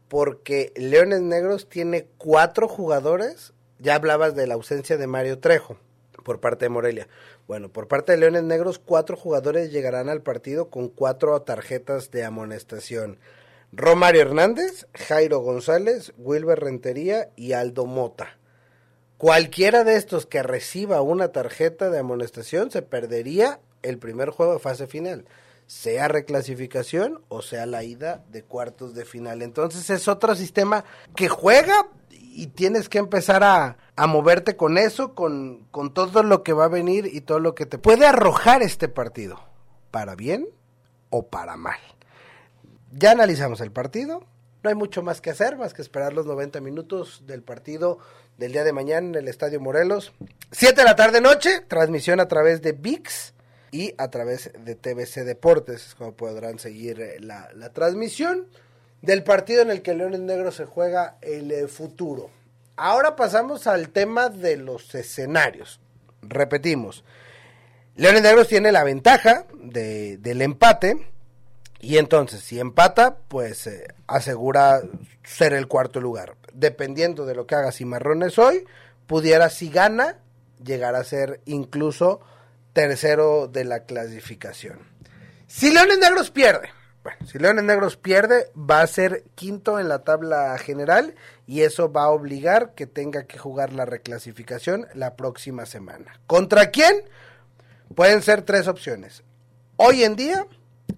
porque 0.08 0.72
Leones 0.76 1.22
Negros 1.22 1.68
tiene 1.68 2.08
cuatro 2.18 2.68
jugadores. 2.68 3.54
Ya 3.80 3.96
hablabas 3.96 4.36
de 4.36 4.48
la 4.48 4.54
ausencia 4.54 4.98
de 4.98 5.08
Mario 5.08 5.40
Trejo 5.40 5.78
por 6.24 6.40
parte 6.40 6.66
de 6.66 6.70
Morelia. 6.70 7.08
Bueno, 7.48 7.70
por 7.70 7.88
parte 7.88 8.12
de 8.12 8.18
Leones 8.18 8.44
Negros, 8.44 8.80
cuatro 8.80 9.16
jugadores 9.16 9.72
llegarán 9.72 10.10
al 10.10 10.22
partido 10.22 10.70
con 10.70 10.90
cuatro 10.90 11.42
tarjetas 11.42 12.12
de 12.12 12.26
amonestación. 12.26 13.18
Romario 13.72 14.22
Hernández, 14.22 14.88
Jairo 14.94 15.40
González, 15.40 16.14
Wilber 16.18 16.60
Rentería 16.60 17.30
y 17.36 17.54
Aldo 17.54 17.86
Mota. 17.86 18.38
Cualquiera 19.18 19.84
de 19.84 19.96
estos 19.96 20.26
que 20.26 20.44
reciba 20.44 21.02
una 21.02 21.30
tarjeta 21.30 21.90
de 21.90 22.00
amonestación 22.00 22.72
se 22.72 22.82
perdería 22.82 23.60
el 23.82 23.98
primer 23.98 24.30
juego 24.30 24.54
de 24.54 24.60
fase 24.60 24.88
final 24.88 25.26
sea 25.68 26.08
reclasificación 26.08 27.22
o 27.28 27.42
sea 27.42 27.66
la 27.66 27.84
ida 27.84 28.24
de 28.30 28.44
cuartos 28.44 28.96
de 28.96 29.06
final. 29.06 29.42
Entonces 29.42 29.90
es 29.90 30.08
otro 30.08 30.34
sistema 30.34 30.86
que 31.16 31.28
juega 31.28 31.88
y 32.10 32.48
tienes 32.48 32.90
que 32.90 32.98
empezar 32.98 33.44
a, 33.44 33.78
a 33.96 34.08
moverte 34.08 34.56
con 34.56 34.78
eso, 34.78 35.14
con, 35.14 35.66
con 35.72 35.94
todo 35.94 36.24
lo 36.24 36.42
que 36.42 36.54
va 36.54 36.66
a 36.66 36.70
venir 36.70 37.10
y 37.12 37.22
todo 37.22 37.40
lo 37.40 37.54
que 37.54 37.66
te 37.66 37.78
puede 37.78 38.06
arrojar 38.06 38.62
este 38.62 38.88
partido, 38.88 39.40
para 39.92 40.16
bien 40.16 40.48
o 41.10 41.28
para 41.28 41.58
mal. 41.58 41.80
Ya 42.92 43.12
analizamos 43.12 43.60
el 43.60 43.72
partido, 43.72 44.24
no 44.68 44.72
hay 44.72 44.76
mucho 44.76 45.02
más 45.02 45.22
que 45.22 45.30
hacer, 45.30 45.56
más 45.56 45.74
que 45.74 45.82
esperar 45.82 46.12
los 46.12 46.26
90 46.26 46.60
minutos 46.60 47.24
del 47.26 47.42
partido 47.42 48.00
del 48.38 48.52
día 48.52 48.66
de 48.66 48.74
mañana 48.74 49.08
en 49.08 49.16
el 49.16 49.30
Estadio 49.30 49.62
Morelos. 49.62 50.12
7 50.52 50.76
de 50.76 50.84
la 50.84 50.98
tarde 50.98 51.22
noche, 51.22 51.62
transmisión 51.70 52.20
a 52.20 52.28
través 52.28 52.62
de 52.62 52.74
VIX 52.74 53.34
y 53.72 53.94
a 53.98 54.10
través 54.10 54.52
de 54.60 54.76
TBC 54.76 55.24
Deportes, 55.24 55.88
es 55.88 55.96
como 55.96 56.16
podrán 56.16 56.60
seguir 56.60 57.00
eh, 57.00 57.18
la, 57.22 57.48
transmisión 57.72 58.48
del 59.02 59.24
partido 59.24 59.62
en 59.62 59.72
el 59.72 59.82
que 59.82 59.94
Leones 59.94 60.20
Negros 60.20 60.56
se 60.56 60.66
juega 60.66 61.18
el 61.22 61.50
eh, 61.50 61.70
futuro. 61.70 62.30
Ahora 62.76 63.16
pasamos 63.16 63.68
al 63.68 63.88
tema 63.88 64.28
de 64.28 64.58
los 64.58 64.94
escenarios. 64.96 65.80
Repetimos, 66.22 67.06
Leones 67.96 68.22
Negros 68.22 68.50
tiene 68.50 68.74
la 68.74 68.84
ventaja 68.84 69.46
de, 69.64 70.18
del 70.18 70.42
empate 70.42 71.08
y 71.80 71.98
entonces 71.98 72.42
si 72.42 72.60
empata, 72.60 73.18
pues 73.28 73.68
eh, 73.68 73.88
asegura 74.08 74.82
ser 75.24 75.54
el 75.54 75.68
cuarto 75.68 76.02
lugar. 76.02 76.36
Dependiendo 76.54 77.26
de 77.26 77.36
lo 77.36 77.46
que 77.46 77.56
haga 77.56 77.72
Cimarrones 77.72 78.40
hoy, 78.40 78.66
pudiera 79.06 79.50
si 79.50 79.70
gana 79.70 80.18
llegar 80.64 80.96
a 80.96 81.04
ser 81.04 81.42
incluso 81.46 82.20
tercero 82.74 83.48
de 83.48 83.64
la 83.64 83.82
clasificación. 83.86 84.80
Si 85.48 85.72
Leones 85.72 86.00
Negros 86.00 86.32
pierde, 86.32 86.70
bueno, 87.04 87.26
si 87.26 87.40
Leones 87.40 87.64
Negros 87.64 87.96
pierde, 87.96 88.52
va 88.56 88.82
a 88.82 88.88
ser 88.88 89.24
quinto 89.36 89.80
en 89.80 89.88
la 89.88 90.04
tabla 90.04 90.58
general 90.58 91.16
y 91.46 91.62
eso 91.62 91.92
va 91.92 92.04
a 92.04 92.10
obligar 92.10 92.74
que 92.74 92.86
tenga 92.86 93.26
que 93.28 93.38
jugar 93.38 93.72
la 93.72 93.86
reclasificación 93.86 94.88
la 94.94 95.16
próxima 95.16 95.66
semana. 95.66 96.20
¿Contra 96.28 96.70
quién? 96.72 97.04
Pueden 97.96 98.22
ser 98.22 98.42
tres 98.42 98.68
opciones. 98.68 99.24
Hoy 99.78 100.04
en 100.04 100.16
día 100.16 100.48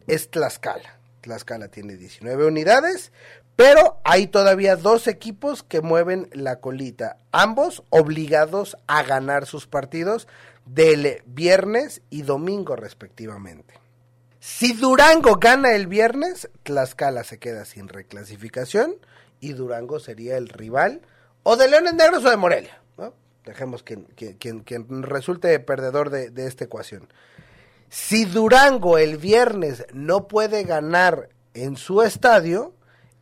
es 0.09 0.29
Tlaxcala. 0.29 0.99
Tlaxcala 1.21 1.67
tiene 1.69 1.95
19 1.95 2.45
unidades, 2.45 3.11
pero 3.55 3.99
hay 4.03 4.27
todavía 4.27 4.75
dos 4.75 5.07
equipos 5.07 5.63
que 5.63 5.81
mueven 5.81 6.29
la 6.33 6.59
colita, 6.59 7.17
ambos 7.31 7.83
obligados 7.89 8.77
a 8.87 9.03
ganar 9.03 9.45
sus 9.45 9.67
partidos 9.67 10.27
del 10.65 11.21
viernes 11.25 12.01
y 12.09 12.23
domingo 12.23 12.75
respectivamente. 12.75 13.75
Si 14.39 14.73
Durango 14.73 15.35
gana 15.35 15.73
el 15.73 15.87
viernes, 15.87 16.49
Tlaxcala 16.63 17.23
se 17.23 17.37
queda 17.37 17.65
sin 17.65 17.87
reclasificación 17.87 18.95
y 19.39 19.53
Durango 19.53 19.99
sería 19.99 20.37
el 20.37 20.49
rival 20.49 21.01
o 21.43 21.55
de 21.55 21.67
Leones 21.67 21.93
Negros 21.93 22.25
o 22.25 22.29
de 22.29 22.37
Morelia. 22.37 22.81
Dejemos 23.45 23.83
quien, 23.83 24.03
quien, 24.05 25.03
resulte 25.03 25.59
perdedor 25.59 26.11
de, 26.11 26.29
de 26.29 26.45
esta 26.45 26.65
ecuación. 26.65 27.07
Si 27.89 28.25
Durango 28.25 28.97
el 28.97 29.17
viernes 29.17 29.85
no 29.93 30.27
puede 30.27 30.63
ganar 30.63 31.29
en 31.53 31.75
su 31.75 32.01
estadio, 32.03 32.73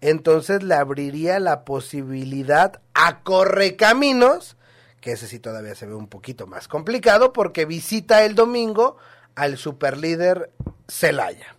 entonces 0.01 0.61
le 0.61 0.75
abriría 0.75 1.39
la 1.39 1.63
posibilidad 1.63 2.81
a 2.93 3.23
Correcaminos 3.23 4.57
que 4.99 5.13
ese 5.13 5.27
sí 5.27 5.39
todavía 5.39 5.75
se 5.75 5.85
ve 5.85 5.95
un 5.95 6.07
poquito 6.07 6.47
más 6.47 6.67
complicado 6.67 7.31
porque 7.31 7.65
visita 7.65 8.25
el 8.25 8.35
domingo 8.35 8.97
al 9.35 9.57
superlíder 9.57 10.51
Celaya. 10.89 11.55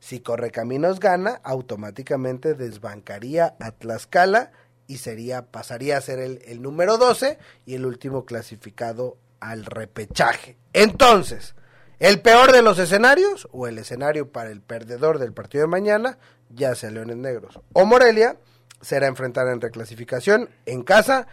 Si 0.00 0.18
Correcaminos 0.18 0.98
gana, 0.98 1.40
automáticamente 1.44 2.54
desbancaría 2.54 3.54
a 3.60 3.70
Tlaxcala 3.70 4.50
y 4.86 4.98
sería, 4.98 5.46
pasaría 5.46 5.96
a 5.96 6.00
ser 6.00 6.18
el, 6.18 6.40
el 6.46 6.62
número 6.62 6.96
12 6.96 7.38
y 7.66 7.74
el 7.74 7.86
último 7.86 8.24
clasificado 8.24 9.16
al 9.38 9.64
repechaje. 9.64 10.56
Entonces, 10.72 11.54
el 11.98 12.20
peor 12.20 12.52
de 12.52 12.62
los 12.62 12.78
escenarios, 12.78 13.48
o 13.52 13.66
el 13.66 13.78
escenario 13.78 14.30
para 14.30 14.50
el 14.50 14.60
perdedor 14.60 15.18
del 15.18 15.32
partido 15.32 15.62
de 15.62 15.68
mañana, 15.68 16.18
ya 16.50 16.74
sea 16.74 16.90
Leones 16.90 17.16
Negros 17.16 17.58
o 17.72 17.84
Morelia, 17.84 18.36
será 18.80 19.06
enfrentar 19.06 19.48
en 19.48 19.60
reclasificación 19.60 20.50
en 20.66 20.82
casa 20.82 21.26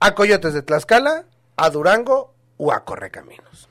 a 0.00 0.14
Coyotes 0.14 0.54
de 0.54 0.62
Tlaxcala, 0.62 1.24
a 1.56 1.70
Durango 1.70 2.34
o 2.56 2.72
a 2.72 2.84
Correcaminos. 2.84 3.68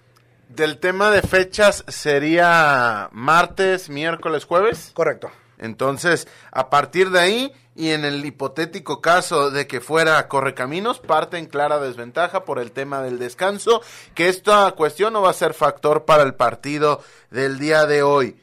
Del 0.50 0.80
tema 0.80 1.10
de 1.10 1.22
fechas 1.22 1.84
sería 1.88 3.10
martes, 3.12 3.90
miércoles, 3.90 4.46
jueves. 4.46 4.92
Correcto. 4.94 5.32
Entonces, 5.58 6.28
a 6.52 6.70
partir 6.70 7.10
de 7.10 7.20
ahí, 7.20 7.54
y 7.76 7.90
en 7.90 8.06
el 8.06 8.24
hipotético 8.24 9.02
caso 9.02 9.50
de 9.50 9.68
que 9.68 9.82
fuera 9.82 10.28
Correcaminos, 10.28 11.00
parte 11.00 11.38
en 11.38 11.48
clara 11.48 11.80
desventaja 11.80 12.46
por 12.46 12.60
el 12.60 12.72
tema 12.72 13.02
del 13.02 13.20
descanso, 13.20 13.82
que 14.14 14.30
esta 14.30 14.72
cuestión 14.74 15.14
no 15.14 15.22
va 15.22 15.32
a 15.32 15.34
ser 15.34 15.54
factor 15.54 16.06
para 16.06 16.24
el 16.24 16.36
partido 16.36 17.02
del 17.32 17.58
día 17.58 17.86
de 17.86 18.04
hoy. 18.04 18.40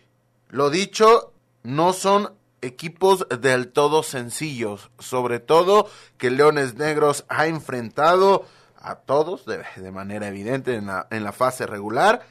Lo 0.49 0.71
dicho, 0.71 1.33
no 1.63 1.93
son 1.93 2.35
equipos 2.61 3.27
del 3.41 3.69
todo 3.69 4.03
sencillos, 4.03 4.91
sobre 4.99 5.39
todo 5.39 5.89
que 6.19 6.31
Leones 6.31 6.75
Negros 6.75 7.25
ha 7.29 7.47
enfrentado 7.47 8.45
a 8.83 8.97
todos 8.97 9.45
de, 9.47 9.91
manera 9.93 10.29
evidente 10.29 10.75
en 10.75 10.87
la, 10.87 11.07
en 11.11 11.23
la 11.23 11.33
fase 11.33 11.67
regular, 11.67 12.23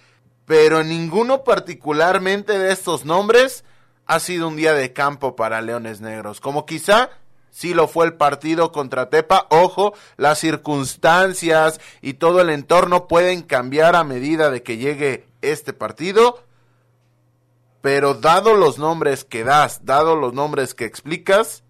pero 0.46 0.84
ninguno 0.84 1.44
particularmente 1.44 2.58
de 2.58 2.72
estos 2.72 3.06
nombres 3.06 3.64
ha 4.10 4.20
sido 4.20 4.48
un 4.48 4.56
día 4.56 4.74
de 4.74 4.92
campo 4.92 5.36
para 5.36 5.62
Leones 5.62 6.02
Negros, 6.02 6.42
como 6.42 6.66
quizá 6.66 7.12
sí 7.52 7.76
lo 7.76 7.88
fue 7.88 8.08
el 8.08 8.16
partido 8.16 8.72
contra 8.72 9.12
Tepa. 9.12 9.46
Ojo, 9.52 9.94
las 10.18 10.40
circunstancias 10.40 11.80
y 12.02 12.16
todo 12.16 12.42
el 12.42 12.50
entorno 12.50 13.08
pueden 13.08 13.44
cambiar 13.44 13.96
a 13.96 14.04
medida 14.04 14.50
de 14.50 14.64
que 14.64 14.78
llegue 14.78 15.28
este 15.44 15.74
partido, 15.74 16.44
pero 17.82 18.16
dado 18.16 18.56
los 18.56 18.80
nombres 18.80 19.26
que 19.26 19.44
das, 19.44 19.86
dado 19.86 20.16
los 20.16 20.34
nombres 20.34 20.74
que 20.74 20.86
explicas, 20.86 21.64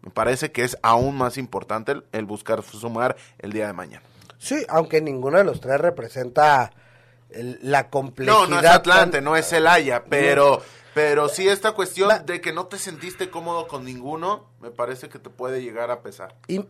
me 0.00 0.10
parece 0.10 0.52
que 0.52 0.64
es 0.64 0.78
aún 0.80 1.18
más 1.18 1.36
importante 1.36 1.94
el, 2.10 2.24
buscar 2.24 2.62
sumar 2.62 3.16
el 3.38 3.52
día 3.52 3.66
de 3.66 3.74
mañana. 3.74 4.02
Sí, 4.38 4.64
aunque 4.70 5.02
ninguno 5.02 5.36
de 5.36 5.44
los 5.44 5.60
tres 5.60 5.78
representa 5.78 6.72
la 7.28 7.90
complejidad. 7.90 8.34
No, 8.34 8.46
no 8.46 8.60
es 8.60 8.66
Atlante, 8.66 9.20
no 9.20 9.36
es 9.36 9.46
Celaya, 9.46 10.04
pero, 10.08 10.62
pero 10.96 11.28
sí 11.28 11.46
esta 11.46 11.72
cuestión 11.72 12.08
de 12.24 12.40
que 12.40 12.54
no 12.54 12.68
te 12.68 12.78
sentiste 12.78 13.28
cómodo 13.28 13.68
con 13.68 13.84
ninguno, 13.84 14.46
me 14.62 14.70
parece 14.70 15.10
que 15.10 15.18
te 15.18 15.28
puede 15.28 15.60
llegar 15.60 15.90
a 15.90 16.00
pesar. 16.00 16.34
y, 16.48 16.64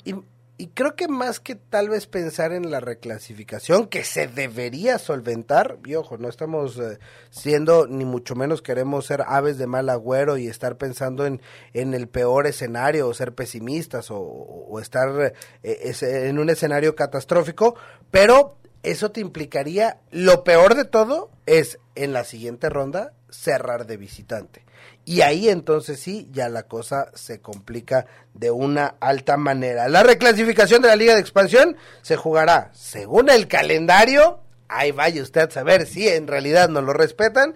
y 0.58 0.66
creo 0.68 0.96
que 0.96 1.06
más 1.06 1.38
que 1.38 1.54
tal 1.54 1.90
vez 1.90 2.08
pensar 2.08 2.52
en 2.52 2.72
la 2.72 2.80
reclasificación 2.80 3.86
que 3.86 4.02
se 4.02 4.26
debería 4.26 4.98
solventar, 4.98 5.78
y 5.84 5.94
ojo, 5.94 6.18
no 6.18 6.28
estamos 6.28 6.76
eh, 6.78 6.98
siendo 7.30 7.86
ni 7.86 8.04
mucho 8.04 8.34
menos 8.34 8.62
queremos 8.62 9.06
ser 9.06 9.22
aves 9.28 9.58
de 9.58 9.68
mal 9.68 9.88
agüero 9.90 10.38
y 10.38 10.48
estar 10.48 10.76
pensando 10.76 11.24
en, 11.24 11.40
en 11.72 11.94
el 11.94 12.08
peor 12.08 12.48
escenario 12.48 13.06
o 13.06 13.14
ser 13.14 13.32
pesimistas 13.32 14.08
o, 14.10 14.76
estar 14.80 15.34
eh, 15.62 15.94
en 16.02 16.40
un 16.40 16.50
escenario 16.50 16.96
catastrófico, 16.96 17.76
pero 18.10 18.56
eso 18.82 19.12
te 19.12 19.20
implicaría, 19.20 20.00
lo 20.10 20.42
peor 20.42 20.74
de 20.74 20.84
todo 20.84 21.30
es 21.46 21.78
en 21.94 22.12
la 22.12 22.24
siguiente 22.24 22.70
ronda 22.70 23.12
cerrar 23.30 23.86
de 23.86 23.96
visitante. 23.96 24.64
y 25.04 25.20
ahí 25.20 25.48
entonces 25.48 26.00
sí, 26.00 26.28
ya 26.32 26.48
la 26.48 26.64
cosa 26.64 27.10
se 27.14 27.40
complica 27.40 28.06
de 28.34 28.50
una 28.50 28.96
alta 29.00 29.36
manera. 29.36 29.88
La 29.88 30.02
reclasificación 30.02 30.82
de 30.82 30.88
la 30.88 30.96
Liga 30.96 31.14
de 31.14 31.20
Expansión 31.20 31.76
se 32.02 32.16
jugará 32.16 32.70
según 32.74 33.30
el 33.30 33.46
calendario, 33.46 34.40
ahí 34.68 34.92
vaya 34.92 35.22
usted 35.22 35.42
a 35.42 35.50
saber 35.50 35.86
si 35.86 36.08
en 36.08 36.26
realidad 36.26 36.68
no 36.68 36.82
lo 36.82 36.92
respetan, 36.92 37.54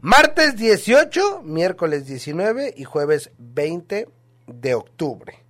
martes 0.00 0.56
18, 0.56 1.42
miércoles 1.42 2.06
19 2.06 2.74
y 2.76 2.84
jueves 2.84 3.30
20 3.38 4.08
de 4.46 4.74
octubre. 4.74 5.43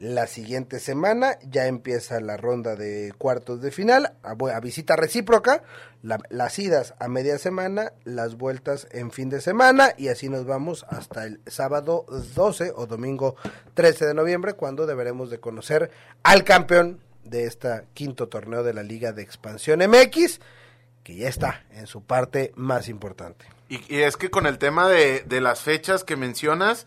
La 0.00 0.26
siguiente 0.26 0.80
semana 0.80 1.36
ya 1.42 1.66
empieza 1.66 2.22
la 2.22 2.38
ronda 2.38 2.74
de 2.74 3.12
cuartos 3.18 3.60
de 3.60 3.70
final, 3.70 4.14
a, 4.22 4.60
visita 4.60 4.96
recíproca, 4.96 5.62
las 6.02 6.58
idas 6.58 6.94
a 6.98 7.08
media 7.08 7.36
semana, 7.36 7.92
las 8.04 8.36
vueltas 8.36 8.88
en 8.92 9.10
fin 9.10 9.28
de 9.28 9.42
semana 9.42 9.92
y 9.98 10.08
así 10.08 10.30
nos 10.30 10.46
vamos 10.46 10.86
hasta 10.88 11.26
el 11.26 11.42
sábado 11.46 12.06
12 12.34 12.72
o 12.76 12.86
domingo 12.86 13.36
13 13.74 14.06
de 14.06 14.14
noviembre 14.14 14.54
cuando 14.54 14.86
deberemos 14.86 15.28
de 15.28 15.38
conocer 15.38 15.90
al 16.22 16.44
campeón 16.44 17.00
de 17.24 17.44
este 17.44 17.82
quinto 17.92 18.26
torneo 18.26 18.62
de 18.62 18.72
la 18.72 18.82
Liga 18.82 19.12
de 19.12 19.20
Expansión 19.20 19.80
MX, 19.80 20.40
que 21.04 21.14
ya 21.14 21.28
está 21.28 21.66
en 21.72 21.86
su 21.86 22.02
parte 22.02 22.52
más 22.56 22.88
importante. 22.88 23.44
Y, 23.68 23.80
y 23.94 24.00
es 24.00 24.16
que 24.16 24.30
con 24.30 24.46
el 24.46 24.56
tema 24.56 24.88
de, 24.88 25.24
de 25.26 25.42
las 25.42 25.60
fechas 25.60 26.04
que 26.04 26.16
mencionas, 26.16 26.86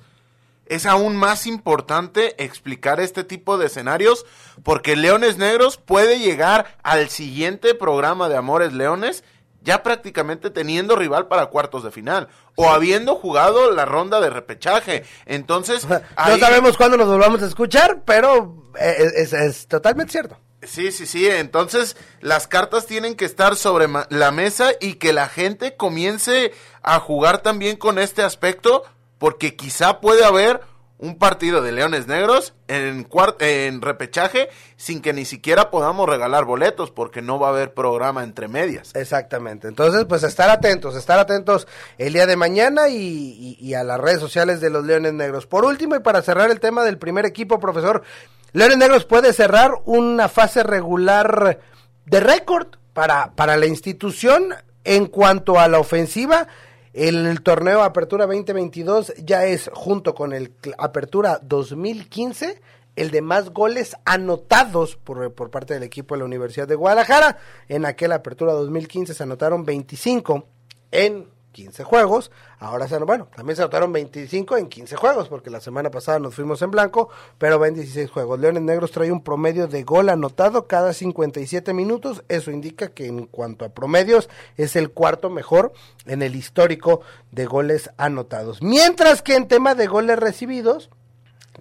es 0.66 0.86
aún 0.86 1.16
más 1.16 1.46
importante 1.46 2.42
explicar 2.44 3.00
este 3.00 3.24
tipo 3.24 3.58
de 3.58 3.68
escenarios 3.68 4.26
porque 4.64 4.96
Leones 4.96 5.38
Negros 5.38 5.78
puede 5.78 6.20
llegar 6.20 6.78
al 6.84 7.10
siguiente 7.10 7.76
programa 7.76 8.30
de 8.30 8.38
Amores 8.38 8.74
Leones 8.74 9.24
ya 9.64 9.82
prácticamente 9.82 10.50
teniendo 10.50 10.96
rival 10.96 11.28
para 11.28 11.48
cuartos 11.48 11.84
de 11.84 11.92
final 11.92 12.28
o 12.56 12.70
habiendo 12.70 13.16
jugado 13.16 13.72
la 13.72 13.86
ronda 13.86 14.20
de 14.20 14.30
repechaje. 14.30 15.06
Entonces, 15.26 15.88
no 15.88 16.38
sabemos 16.38 16.78
cuándo 16.78 16.98
nos 16.98 17.08
volvamos 17.08 17.42
a 17.42 17.48
escuchar, 17.48 18.04
pero 18.06 18.64
es, 18.80 19.14
es, 19.14 19.34
es, 19.34 19.68
totalmente 19.68 20.12
cierto. 20.12 20.38
Sí, 20.62 20.92
sí, 20.92 21.06
sí. 21.06 21.28
Entonces, 21.28 21.98
las 22.22 22.48
cartas 22.48 22.86
tienen 22.86 23.16
que 23.16 23.26
estar 23.26 23.56
sobre 23.56 23.88
la 24.10 24.32
mesa 24.32 24.72
y 24.80 24.96
que 24.96 25.14
la 25.14 25.28
gente 25.28 25.76
comience 25.76 26.54
a 26.82 27.00
jugar 27.00 27.42
también 27.42 27.78
con 27.78 28.00
este 28.00 28.22
aspecto 28.22 28.84
porque 29.24 29.56
quizá 29.56 30.02
puede 30.02 30.26
haber 30.26 30.60
un 30.98 31.18
partido 31.18 31.62
de 31.62 31.72
Leones 31.72 32.08
Negros 32.08 32.54
en, 32.68 33.08
en 33.40 33.82
repechaje 33.82 34.50
sin 34.76 35.02
que 35.02 35.14
ni 35.14 35.24
siquiera 35.24 35.72
podamos 35.72 36.10
regalar 36.10 36.44
boletos 36.44 36.92
porque 36.92 37.22
no 37.22 37.40
va 37.40 37.48
a 37.48 37.52
haber 37.52 37.74
programa 37.74 38.26
entre 38.26 38.50
medias. 38.50 38.92
Exactamente. 38.96 39.70
Entonces, 39.70 40.04
pues 40.10 40.24
estar 40.24 40.50
atentos, 40.50 40.98
estar 40.98 41.20
atentos 41.20 41.70
el 41.98 42.12
día 42.12 42.26
de 42.26 42.36
mañana 42.36 42.90
y, 42.90 43.56
y, 43.62 43.74
a 43.76 43.86
las 43.86 43.98
redes 43.98 44.20
sociales 44.20 44.60
de 44.60 44.70
los 44.70 44.84
Leones 44.84 45.14
Negros. 45.14 45.48
Por 45.48 45.64
último, 45.64 45.96
y 45.96 46.00
para 46.00 46.22
cerrar 46.22 46.52
el 46.52 46.60
tema 46.60 46.84
del 46.84 46.98
primer 46.98 47.26
equipo, 47.26 47.62
profesor, 47.62 48.04
Leones 48.52 48.78
Negros 48.78 49.06
puede 49.06 49.32
cerrar 49.32 49.72
una 49.86 50.28
fase 50.28 50.64
regular 50.64 51.60
de 52.06 52.20
récord 52.20 52.76
para, 52.92 53.32
para 53.36 53.56
la 53.56 53.68
institución 53.68 54.54
en 54.84 55.06
cuanto 55.06 55.62
a 55.62 55.70
la 55.70 55.80
ofensiva 55.80 56.50
el 56.94 57.42
torneo 57.42 57.82
Apertura 57.82 58.28
2022 58.28 59.14
ya 59.18 59.46
es, 59.46 59.70
junto 59.74 60.14
con 60.14 60.32
el 60.32 60.54
Apertura 60.78 61.40
2015, 61.42 62.62
el 62.96 63.10
de 63.10 63.22
más 63.22 63.50
goles 63.50 63.96
anotados 64.06 64.96
por, 64.96 65.34
por 65.34 65.50
parte 65.50 65.74
del 65.74 65.84
equipo 65.84 66.14
de 66.14 66.20
la 66.20 66.26
Universidad 66.26 66.68
de 66.68 66.76
Guadalajara. 66.76 67.40
En 67.68 67.86
aquel 67.86 68.12
Apertura 68.12 68.54
2015 68.54 69.16
se 69.16 69.24
anotaron 69.24 69.66
25 69.66 70.48
en 70.92 71.28
15 71.54 71.86
juegos. 71.86 72.32
Ahora 72.60 72.90
se 72.90 72.98
bueno, 72.98 73.30
también 73.34 73.56
se 73.56 73.62
anotaron 73.62 73.94
25 73.94 74.58
en 74.58 74.68
15 74.68 74.96
juegos, 74.98 75.30
porque 75.30 75.50
la 75.50 75.62
semana 75.62 75.90
pasada 75.90 76.20
nos 76.20 76.36
fuimos 76.36 76.62
en 76.62 76.72
blanco, 76.72 77.10
pero 77.38 77.60
ven 77.60 77.76
16 77.76 78.12
juegos. 78.12 78.40
Leones 78.40 78.64
Negros 78.64 78.92
trae 78.92 79.12
un 79.12 79.24
promedio 79.24 79.68
de 79.68 79.84
gol 79.84 80.10
anotado 80.10 80.68
cada 80.68 80.92
57 80.92 81.74
minutos. 81.74 82.24
Eso 82.28 82.52
indica 82.52 82.90
que 82.90 83.08
en 83.08 83.28
cuanto 83.28 83.64
a 83.64 83.70
promedios 83.70 84.30
es 84.58 84.76
el 84.76 84.92
cuarto 84.92 85.30
mejor 85.30 85.72
en 86.06 86.22
el 86.22 86.36
histórico 86.36 87.02
de 87.32 87.46
goles 87.46 87.92
anotados. 87.98 88.62
Mientras 88.62 89.22
que 89.22 89.36
en 89.36 89.48
tema 89.48 89.76
de 89.76 89.88
goles 89.88 90.20
recibidos, 90.20 90.90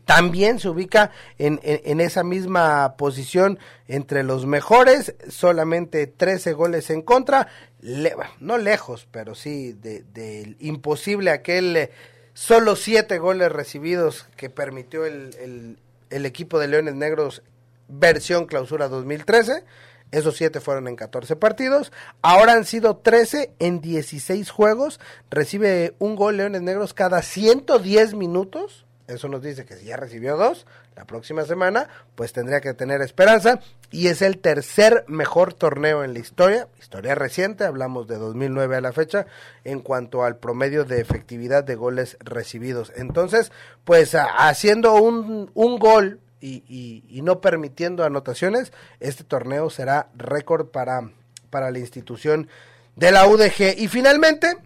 también 0.04 0.58
se 0.58 0.68
ubica 0.68 1.10
en, 1.38 1.60
en, 1.62 2.00
esa 2.00 2.24
misma 2.24 2.96
posición 2.96 3.58
entre 3.86 4.22
los 4.22 4.46
mejores, 4.46 5.14
solamente 5.28 6.06
13 6.06 6.52
goles 6.52 6.90
en 6.90 7.02
contra, 7.02 7.48
le, 7.80 8.14
no 8.40 8.58
lejos, 8.58 9.06
pero 9.10 9.34
sí 9.34 9.72
de, 9.72 10.02
de 10.12 10.56
imposible 10.60 11.30
aquel 11.30 11.76
eh, 11.76 11.90
solo 12.34 12.76
7 12.76 13.18
goles 13.18 13.52
recibidos 13.52 14.26
que 14.36 14.50
permitió 14.50 15.06
el, 15.06 15.34
el, 15.40 15.78
el, 16.10 16.26
equipo 16.26 16.58
de 16.58 16.68
Leones 16.68 16.94
Negros 16.94 17.42
versión 17.88 18.46
clausura 18.46 18.88
2013. 18.88 19.64
Esos 20.10 20.36
7 20.36 20.60
fueron 20.60 20.88
en 20.88 20.96
14 20.96 21.36
partidos. 21.36 21.90
Ahora 22.20 22.52
han 22.52 22.66
sido 22.66 22.98
13 22.98 23.54
en 23.58 23.80
16 23.80 24.50
juegos. 24.50 25.00
Recibe 25.30 25.94
un 25.98 26.16
gol 26.16 26.36
Leones 26.36 26.60
Negros 26.60 26.92
cada 26.92 27.22
110 27.22 28.14
minutos 28.14 28.84
eso 29.08 29.28
nos 29.28 29.42
dice 29.42 29.64
que 29.64 29.76
si 29.76 29.86
ya 29.86 29.96
recibió 29.96 30.36
dos, 30.36 30.66
la 30.96 31.04
próxima 31.04 31.44
semana, 31.44 31.88
pues 32.14 32.32
tendría 32.32 32.60
que 32.60 32.74
tener 32.74 33.00
esperanza. 33.02 33.60
Y 33.90 34.08
es 34.08 34.22
el 34.22 34.38
tercer 34.38 35.04
mejor 35.08 35.54
torneo 35.54 36.04
en 36.04 36.14
la 36.14 36.20
historia, 36.20 36.68
historia 36.80 37.14
reciente, 37.14 37.64
hablamos 37.64 38.06
de 38.06 38.16
2009 38.16 38.76
a 38.76 38.80
la 38.80 38.92
fecha, 38.92 39.26
en 39.64 39.80
cuanto 39.80 40.24
al 40.24 40.36
promedio 40.36 40.84
de 40.84 41.00
efectividad 41.00 41.64
de 41.64 41.74
goles 41.74 42.16
recibidos. 42.20 42.92
Entonces, 42.96 43.52
pues 43.84 44.14
haciendo 44.14 44.94
un, 44.94 45.50
un 45.54 45.78
gol 45.78 46.20
y, 46.40 47.04
y, 47.08 47.22
no 47.22 47.40
permitiendo 47.40 48.04
anotaciones, 48.04 48.72
este 48.98 49.22
torneo 49.24 49.70
será 49.70 50.08
récord 50.16 50.66
para, 50.66 51.10
para 51.50 51.70
la 51.70 51.78
institución 51.78 52.48
de 52.96 53.12
la 53.12 53.26
UDG. 53.26 53.78
Y 53.78 53.86
finalmente, 53.88 54.56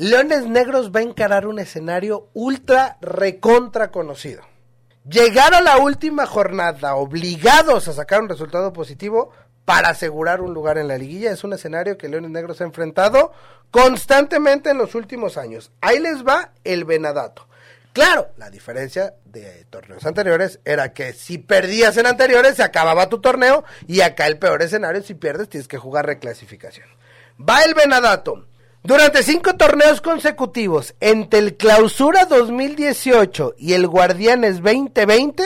Leones 0.00 0.46
Negros 0.46 0.92
va 0.92 1.00
a 1.00 1.02
encarar 1.02 1.44
un 1.48 1.58
escenario 1.58 2.28
ultra 2.32 2.98
recontra 3.00 3.90
conocido. 3.90 4.42
Llegar 5.04 5.54
a 5.54 5.60
la 5.60 5.78
última 5.78 6.24
jornada 6.24 6.94
obligados 6.94 7.88
a 7.88 7.92
sacar 7.92 8.22
un 8.22 8.28
resultado 8.28 8.72
positivo 8.72 9.32
para 9.64 9.88
asegurar 9.88 10.40
un 10.40 10.54
lugar 10.54 10.78
en 10.78 10.86
la 10.86 10.98
liguilla 10.98 11.32
es 11.32 11.42
un 11.42 11.52
escenario 11.52 11.98
que 11.98 12.08
Leones 12.08 12.30
Negros 12.30 12.60
ha 12.60 12.64
enfrentado 12.64 13.32
constantemente 13.72 14.70
en 14.70 14.78
los 14.78 14.94
últimos 14.94 15.36
años. 15.36 15.72
Ahí 15.80 15.98
les 15.98 16.24
va 16.24 16.52
el 16.62 16.84
Venadato. 16.84 17.48
Claro, 17.92 18.28
la 18.36 18.50
diferencia 18.50 19.14
de 19.24 19.64
torneos 19.68 20.06
anteriores 20.06 20.60
era 20.64 20.92
que 20.92 21.12
si 21.12 21.38
perdías 21.38 21.96
en 21.96 22.06
anteriores 22.06 22.54
se 22.54 22.62
acababa 22.62 23.08
tu 23.08 23.20
torneo 23.20 23.64
y 23.88 24.02
acá 24.02 24.28
el 24.28 24.38
peor 24.38 24.62
escenario 24.62 25.02
si 25.02 25.14
pierdes 25.14 25.48
tienes 25.48 25.66
que 25.66 25.76
jugar 25.76 26.06
reclasificación. 26.06 26.86
Va 27.40 27.64
el 27.64 27.74
Venadato. 27.74 28.46
Durante 28.84 29.22
cinco 29.22 29.56
torneos 29.56 30.00
consecutivos, 30.00 30.94
entre 31.00 31.40
el 31.40 31.56
Clausura 31.56 32.26
2018 32.26 33.54
y 33.58 33.72
el 33.72 33.86
Guardianes 33.86 34.62
2020, 34.62 35.44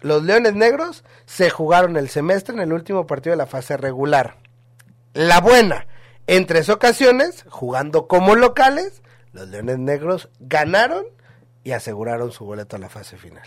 los 0.00 0.22
Leones 0.24 0.54
Negros 0.54 1.04
se 1.24 1.50
jugaron 1.50 1.96
el 1.96 2.08
semestre 2.08 2.54
en 2.54 2.60
el 2.60 2.72
último 2.72 3.06
partido 3.06 3.32
de 3.32 3.38
la 3.38 3.46
fase 3.46 3.76
regular. 3.76 4.36
La 5.14 5.40
buena, 5.40 5.86
en 6.26 6.46
tres 6.46 6.68
ocasiones, 6.68 7.44
jugando 7.48 8.08
como 8.08 8.34
locales, 8.34 9.02
los 9.32 9.48
Leones 9.48 9.78
Negros 9.78 10.28
ganaron 10.40 11.06
y 11.62 11.72
aseguraron 11.72 12.32
su 12.32 12.44
boleto 12.44 12.76
a 12.76 12.80
la 12.80 12.88
fase 12.88 13.16
final. 13.16 13.46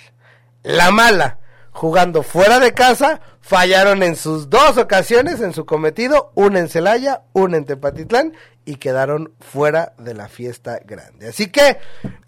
La 0.64 0.90
mala, 0.90 1.40
jugando 1.78 2.24
fuera 2.24 2.60
de 2.60 2.74
casa, 2.74 3.22
fallaron 3.40 4.02
en 4.02 4.16
sus 4.16 4.50
dos 4.50 4.80
ocasiones 4.80 5.42
en 5.42 5.54
su 5.54 5.68
cometido, 5.68 6.32
una 6.34 6.58
en 6.58 6.70
Celaya, 6.70 7.22
una 7.34 7.58
en 7.58 7.66
Tepatitlán 7.66 8.34
y 8.66 8.78
quedaron 8.78 9.36
fuera 9.40 9.94
de 10.00 10.16
la 10.16 10.28
fiesta 10.28 10.80
grande. 10.84 11.28
Así 11.28 11.52
que 11.52 11.78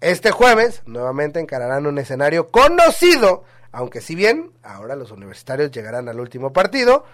este 0.00 0.30
jueves 0.30 0.82
nuevamente 0.86 1.40
encararán 1.40 1.86
un 1.86 1.98
escenario 1.98 2.52
conocido, 2.52 3.42
aunque 3.72 4.00
si 4.00 4.14
bien 4.14 4.52
ahora 4.62 4.94
los 4.94 5.10
universitarios 5.10 5.72
llegarán 5.72 6.08
al 6.08 6.20
último 6.20 6.52
partido, 6.52 7.04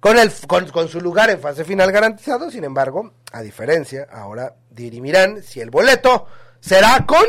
con, 0.00 0.18
el, 0.18 0.30
con, 0.46 0.68
con, 0.68 0.88
su 0.88 1.00
lugar 1.00 1.30
en 1.30 1.40
fase 1.40 1.64
final 1.64 1.90
garantizado, 1.92 2.50
sin 2.50 2.64
embargo, 2.64 3.12
a 3.32 3.40
diferencia, 3.40 4.06
ahora 4.12 4.54
dirimirán 4.68 5.42
si 5.42 5.62
el 5.62 5.70
boleto 5.70 6.26
será 6.60 7.06
con 7.06 7.24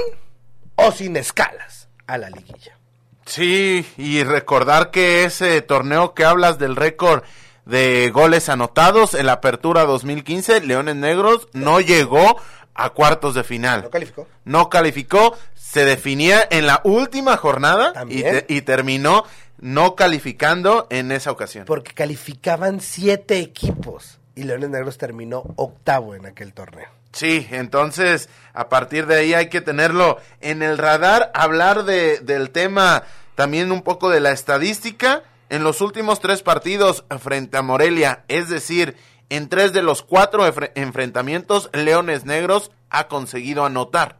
o 0.75 0.91
sin 0.91 1.15
escalas 1.15 1.87
a 2.05 2.17
la 2.17 2.29
liguilla. 2.29 2.80
Sí, 3.25 3.85
y 3.97 4.23
recordar 4.23 4.91
que 4.91 5.23
ese 5.23 5.61
torneo 5.61 6.13
que 6.13 6.25
hablas 6.25 6.59
del 6.59 6.75
récord 6.75 7.23
de 7.65 8.09
goles 8.11 8.49
anotados 8.49 9.13
en 9.13 9.27
la 9.27 9.33
apertura 9.33 9.85
2015, 9.85 10.61
Leones 10.61 10.95
Negros 10.95 11.47
no 11.53 11.79
llegó 11.79 12.37
a 12.73 12.89
cuartos 12.91 13.35
de 13.35 13.43
final. 13.43 13.83
No 13.83 13.89
calificó. 13.89 14.27
No 14.43 14.69
calificó, 14.69 15.37
se 15.53 15.85
definía 15.85 16.47
en 16.49 16.65
la 16.65 16.81
última 16.83 17.37
jornada 17.37 17.93
y, 18.09 18.23
te, 18.23 18.45
y, 18.49 18.61
terminó 18.61 19.23
no 19.59 19.95
calificando 19.95 20.87
en 20.89 21.11
esa 21.11 21.31
ocasión. 21.31 21.65
Porque 21.65 21.93
calificaban 21.93 22.81
siete 22.81 23.39
equipos 23.39 24.19
y 24.35 24.43
Leones 24.43 24.69
Negros 24.69 24.97
terminó 24.97 25.43
octavo 25.55 26.15
en 26.15 26.25
aquel 26.25 26.53
torneo. 26.53 27.00
Sí, 27.11 27.47
entonces 27.51 28.29
a 28.53 28.69
partir 28.69 29.05
de 29.05 29.15
ahí 29.15 29.33
hay 29.33 29.49
que 29.49 29.61
tenerlo 29.61 30.17
en 30.39 30.61
el 30.61 30.77
radar, 30.77 31.31
hablar 31.33 31.83
de, 31.83 32.19
del 32.19 32.51
tema 32.51 33.03
también 33.35 33.71
un 33.71 33.81
poco 33.81 34.09
de 34.09 34.19
la 34.19 34.31
estadística. 34.31 35.23
En 35.49 35.63
los 35.63 35.81
últimos 35.81 36.21
tres 36.21 36.43
partidos 36.43 37.03
frente 37.19 37.57
a 37.57 37.61
Morelia, 37.61 38.23
es 38.29 38.47
decir, 38.47 38.95
en 39.29 39.49
tres 39.49 39.73
de 39.73 39.81
los 39.81 40.01
cuatro 40.01 40.45
enfrentamientos, 40.75 41.69
Leones 41.73 42.25
Negros 42.25 42.71
ha 42.89 43.07
conseguido 43.07 43.65
anotar. 43.65 44.17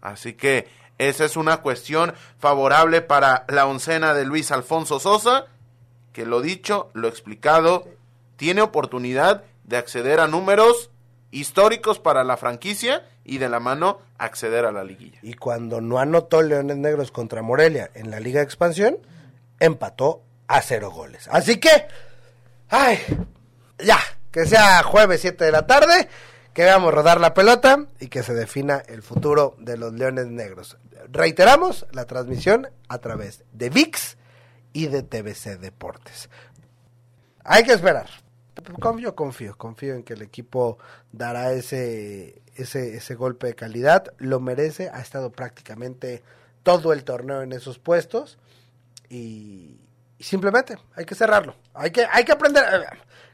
Así 0.00 0.34
que 0.34 0.68
esa 0.98 1.24
es 1.24 1.36
una 1.36 1.58
cuestión 1.58 2.14
favorable 2.38 3.02
para 3.02 3.44
la 3.48 3.66
oncena 3.66 4.14
de 4.14 4.24
Luis 4.24 4.52
Alfonso 4.52 5.00
Sosa, 5.00 5.46
que 6.12 6.26
lo 6.26 6.40
dicho, 6.40 6.90
lo 6.92 7.08
explicado, 7.08 7.88
tiene 8.36 8.62
oportunidad 8.62 9.44
de 9.64 9.76
acceder 9.76 10.20
a 10.20 10.28
números 10.28 10.90
históricos 11.32 11.98
para 11.98 12.22
la 12.22 12.36
franquicia 12.36 13.04
y 13.24 13.38
de 13.38 13.48
la 13.48 13.58
mano 13.58 13.98
acceder 14.18 14.64
a 14.64 14.70
la 14.72 14.84
liguilla. 14.84 15.18
Y 15.22 15.34
cuando 15.34 15.80
no 15.80 15.98
anotó 15.98 16.42
Leones 16.42 16.76
Negros 16.76 17.10
contra 17.10 17.42
Morelia 17.42 17.90
en 17.94 18.10
la 18.10 18.20
Liga 18.20 18.38
de 18.38 18.44
Expansión, 18.44 18.98
empató 19.58 20.22
a 20.46 20.60
cero 20.60 20.90
goles. 20.90 21.28
Así 21.32 21.58
que, 21.58 21.88
ay, 22.68 22.98
ya, 23.78 23.98
que 24.30 24.46
sea 24.46 24.82
jueves 24.82 25.22
7 25.22 25.44
de 25.44 25.52
la 25.52 25.66
tarde, 25.66 26.08
que 26.52 26.64
veamos 26.64 26.92
rodar 26.92 27.20
la 27.20 27.34
pelota 27.34 27.86
y 27.98 28.08
que 28.08 28.22
se 28.22 28.34
defina 28.34 28.82
el 28.86 29.02
futuro 29.02 29.56
de 29.58 29.78
los 29.78 29.94
Leones 29.94 30.26
Negros. 30.26 30.76
Reiteramos 31.10 31.86
la 31.92 32.04
transmisión 32.04 32.68
a 32.88 32.98
través 32.98 33.42
de 33.52 33.70
VIX 33.70 34.18
y 34.74 34.86
de 34.88 35.02
TVC 35.02 35.58
Deportes. 35.58 36.28
Hay 37.44 37.64
que 37.64 37.72
esperar. 37.72 38.21
Confío, 38.80 39.14
confío, 39.14 39.56
confío 39.56 39.94
en 39.94 40.02
que 40.02 40.12
el 40.12 40.22
equipo 40.22 40.78
dará 41.10 41.52
ese, 41.52 42.42
ese, 42.54 42.96
ese 42.96 43.14
golpe 43.14 43.46
de 43.48 43.54
calidad. 43.54 44.12
Lo 44.18 44.40
merece, 44.40 44.90
ha 44.90 45.00
estado 45.00 45.30
prácticamente 45.30 46.22
todo 46.62 46.92
el 46.92 47.04
torneo 47.04 47.42
en 47.42 47.52
esos 47.52 47.78
puestos 47.78 48.38
y, 49.08 49.78
simplemente 50.20 50.78
hay 50.94 51.04
que 51.04 51.14
cerrarlo. 51.14 51.56
Hay 51.74 51.90
que, 51.90 52.06
hay 52.10 52.24
que 52.24 52.32
aprender. 52.32 52.62
Eh, 52.62 52.86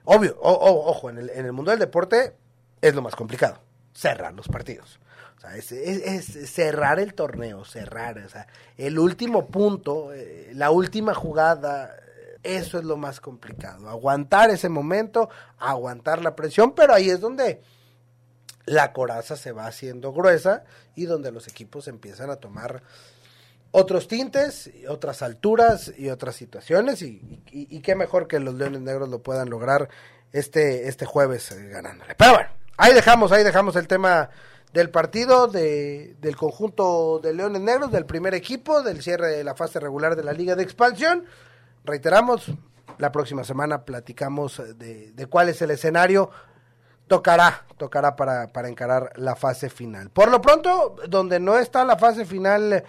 obvio, 0.05 0.37
ojo, 0.41 1.11
en 1.11 1.19
el, 1.19 1.31
en 1.31 1.47
el 1.47 1.53
mundo 1.53 1.71
del 1.71 1.81
deporte 1.81 2.35
es 2.81 2.95
lo 2.95 3.03
más 3.03 3.15
complicado, 3.15 3.61
cerrar 3.93 4.33
los 4.33 4.49
partidos. 4.49 4.99
O 5.37 5.41
sea, 5.41 5.57
es, 5.57 5.71
es, 5.71 6.51
cerrar 6.51 6.99
el 6.99 7.15
torneo, 7.15 7.65
cerrar, 7.65 8.19
o 8.19 8.29
sea, 8.29 8.49
el 8.77 8.99
último 8.99 9.47
punto, 9.47 10.13
eh, 10.13 10.51
la 10.55 10.71
última 10.71 11.15
jugada, 11.15 11.95
eso 12.43 12.79
es 12.79 12.85
lo 12.85 12.97
más 12.97 13.21
complicado. 13.21 13.89
Aguantar 13.89 14.51
ese 14.51 14.69
momento, 14.69 15.29
aguantar 15.59 16.23
la 16.23 16.37
presión, 16.37 16.75
pero 16.75 16.95
ahí 16.95 17.11
es 17.11 17.21
donde 17.21 17.61
la 18.67 18.93
coraza 18.93 19.37
se 19.37 19.53
va 19.53 19.67
haciendo 19.67 20.13
gruesa 20.13 20.65
y 20.95 21.07
donde 21.07 21.33
los 21.33 21.49
equipos 21.49 21.89
empiezan 21.89 22.31
a 22.31 22.37
tomar 22.37 22.83
otros 23.71 24.09
tintes, 24.09 24.71
otras 24.89 25.23
alturas 25.23 25.93
y 25.97 26.09
otras 26.11 26.37
situaciones 26.37 27.03
y, 27.03 27.21
qué 27.83 27.95
mejor 27.95 28.29
que 28.29 28.41
los 28.41 28.55
Leones 28.55 28.81
Negros 28.81 29.09
lo 29.09 29.23
puedan 29.23 29.51
lograr 29.51 29.89
este, 30.33 30.89
este 30.89 31.07
jueves 31.07 31.51
eh, 31.53 31.69
ganándole. 31.69 32.15
Pero 32.15 32.33
bueno, 32.33 32.51
ahí 32.77 32.95
dejamos, 32.95 33.33
ahí 33.33 33.45
dejamos 33.45 33.77
el 33.77 33.89
tema 33.89 34.31
del 34.73 34.91
partido 34.91 35.49
de, 35.49 36.17
del 36.21 36.37
conjunto 36.37 37.21
de 37.23 37.33
Leones 37.35 37.63
Negros, 37.63 37.91
del 37.91 38.05
primer 38.05 38.35
equipo, 38.35 38.83
del 38.83 39.03
cierre 39.03 39.29
de 39.29 39.45
la 39.45 39.55
fase 39.55 39.81
regular 39.81 40.17
de 40.17 40.25
la 40.25 40.33
Liga 40.33 40.57
de 40.57 40.63
Expansión 40.63 41.25
reiteramos, 41.85 42.51
la 42.99 43.13
próxima 43.13 43.45
semana 43.45 43.85
platicamos 43.85 44.63
de, 44.77 45.13
de 45.13 45.27
cuál 45.27 45.49
es 45.49 45.63
el 45.63 45.71
escenario. 45.71 46.31
Tocará, 47.07 47.65
tocará 47.79 48.17
para, 48.17 48.49
para 48.49 48.69
encarar 48.69 49.13
la 49.17 49.35
fase 49.35 49.71
final. 49.71 50.11
Por 50.11 50.31
lo 50.31 50.43
pronto, 50.43 50.97
donde 51.09 51.41
no 51.41 51.59
está 51.59 51.85
la 51.85 51.97
fase 51.97 52.27
final 52.27 52.85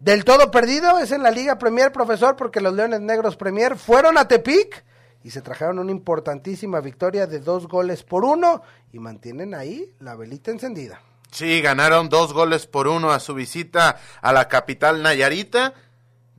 del 0.00 0.24
todo 0.24 0.50
perdido 0.50 0.98
es 0.98 1.12
en 1.12 1.22
la 1.22 1.30
Liga 1.30 1.58
Premier, 1.58 1.92
profesor, 1.92 2.36
porque 2.36 2.60
los 2.60 2.72
Leones 2.72 3.02
Negros 3.02 3.36
Premier 3.36 3.76
fueron 3.76 4.16
a 4.16 4.26
Tepic 4.26 4.82
y 5.22 5.30
se 5.30 5.42
trajeron 5.42 5.78
una 5.78 5.90
importantísima 5.90 6.80
victoria 6.80 7.26
de 7.26 7.40
dos 7.40 7.68
goles 7.68 8.02
por 8.02 8.24
uno 8.24 8.62
y 8.92 8.98
mantienen 8.98 9.54
ahí 9.54 9.94
la 10.00 10.16
velita 10.16 10.50
encendida. 10.50 11.02
Sí, 11.30 11.60
ganaron 11.60 12.08
dos 12.08 12.32
goles 12.32 12.66
por 12.66 12.88
uno 12.88 13.10
a 13.10 13.20
su 13.20 13.34
visita 13.34 13.98
a 14.22 14.32
la 14.32 14.48
capital 14.48 15.02
Nayarita 15.02 15.74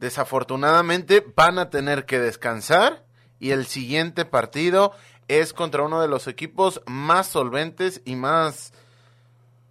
desafortunadamente 0.01 1.25
van 1.35 1.59
a 1.59 1.69
tener 1.69 2.05
que 2.05 2.19
descansar 2.19 3.05
y 3.39 3.51
el 3.51 3.67
siguiente 3.67 4.25
partido 4.25 4.91
es 5.29 5.53
contra 5.53 5.83
uno 5.83 6.01
de 6.01 6.09
los 6.09 6.27
equipos 6.27 6.81
más 6.87 7.27
solventes 7.27 8.01
y 8.03 8.15
más 8.15 8.73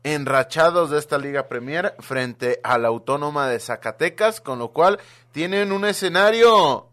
enrachados 0.05 0.91
de 0.91 0.99
esta 0.99 1.19
Liga 1.19 1.49
Premier 1.49 1.95
frente 1.99 2.61
a 2.63 2.79
la 2.79 2.89
Autónoma 2.89 3.49
de 3.49 3.61
Zacatecas, 3.61 4.41
con 4.41 4.59
lo 4.59 4.69
cual 4.69 4.99
tienen 5.33 5.73
un 5.73 5.85
escenario 5.85 6.87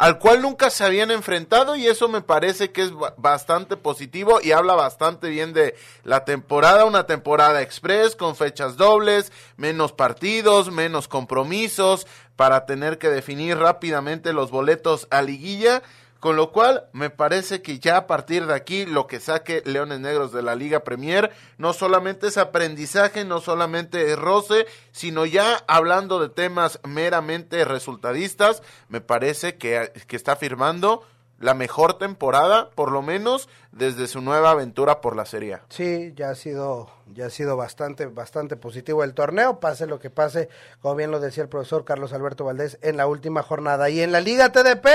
al 0.00 0.18
cual 0.18 0.40
nunca 0.40 0.70
se 0.70 0.82
habían 0.82 1.10
enfrentado 1.10 1.76
y 1.76 1.86
eso 1.86 2.08
me 2.08 2.22
parece 2.22 2.72
que 2.72 2.80
es 2.80 2.90
bastante 3.18 3.76
positivo 3.76 4.40
y 4.42 4.52
habla 4.52 4.74
bastante 4.74 5.28
bien 5.28 5.52
de 5.52 5.74
la 6.04 6.24
temporada, 6.24 6.86
una 6.86 7.04
temporada 7.04 7.60
express 7.60 8.16
con 8.16 8.34
fechas 8.34 8.78
dobles, 8.78 9.30
menos 9.58 9.92
partidos, 9.92 10.72
menos 10.72 11.06
compromisos 11.06 12.06
para 12.40 12.64
tener 12.64 12.96
que 12.96 13.10
definir 13.10 13.58
rápidamente 13.58 14.32
los 14.32 14.50
boletos 14.50 15.06
a 15.10 15.20
liguilla 15.20 15.82
con 16.20 16.36
lo 16.36 16.52
cual, 16.52 16.84
me 16.94 17.10
parece 17.10 17.60
que 17.60 17.78
ya 17.78 17.98
a 17.98 18.06
partir 18.06 18.46
de 18.46 18.54
aquí, 18.54 18.86
lo 18.86 19.06
que 19.06 19.20
saque 19.20 19.62
Leones 19.66 20.00
Negros 20.00 20.32
de 20.32 20.40
la 20.42 20.54
Liga 20.54 20.80
Premier, 20.80 21.32
no 21.58 21.74
solamente 21.74 22.28
es 22.28 22.38
aprendizaje, 22.38 23.26
no 23.26 23.42
solamente 23.42 24.10
es 24.10 24.18
roce, 24.18 24.66
sino 24.90 25.26
ya 25.26 25.62
hablando 25.66 26.18
de 26.18 26.30
temas 26.30 26.80
meramente 26.82 27.64
resultadistas, 27.66 28.62
me 28.88 29.02
parece 29.02 29.56
que, 29.56 29.92
que 30.06 30.16
está 30.16 30.34
firmando 30.34 31.06
la 31.40 31.54
mejor 31.54 31.94
temporada, 31.94 32.70
por 32.70 32.92
lo 32.92 33.02
menos 33.02 33.48
desde 33.72 34.06
su 34.06 34.20
nueva 34.20 34.50
aventura 34.50 35.00
por 35.00 35.16
la 35.16 35.24
Serie. 35.24 35.58
Sí, 35.70 36.12
ya 36.14 36.30
ha 36.30 36.34
sido, 36.36 36.88
ya 37.12 37.26
ha 37.26 37.30
sido 37.30 37.56
bastante, 37.56 38.06
bastante 38.06 38.56
positivo 38.56 39.02
el 39.02 39.14
torneo, 39.14 39.58
pase 39.58 39.88
lo 39.88 39.98
que 39.98 40.10
pase, 40.10 40.48
como 40.80 40.94
bien 40.94 41.10
lo 41.10 41.18
decía 41.18 41.42
el 41.42 41.48
profesor 41.48 41.84
Carlos 41.84 42.12
Alberto 42.12 42.44
Valdés 42.44 42.78
en 42.82 42.96
la 42.96 43.08
última 43.08 43.42
jornada. 43.42 43.90
Y 43.90 44.00
en 44.00 44.12
la 44.12 44.20
Liga 44.20 44.52
TDP, 44.52 44.86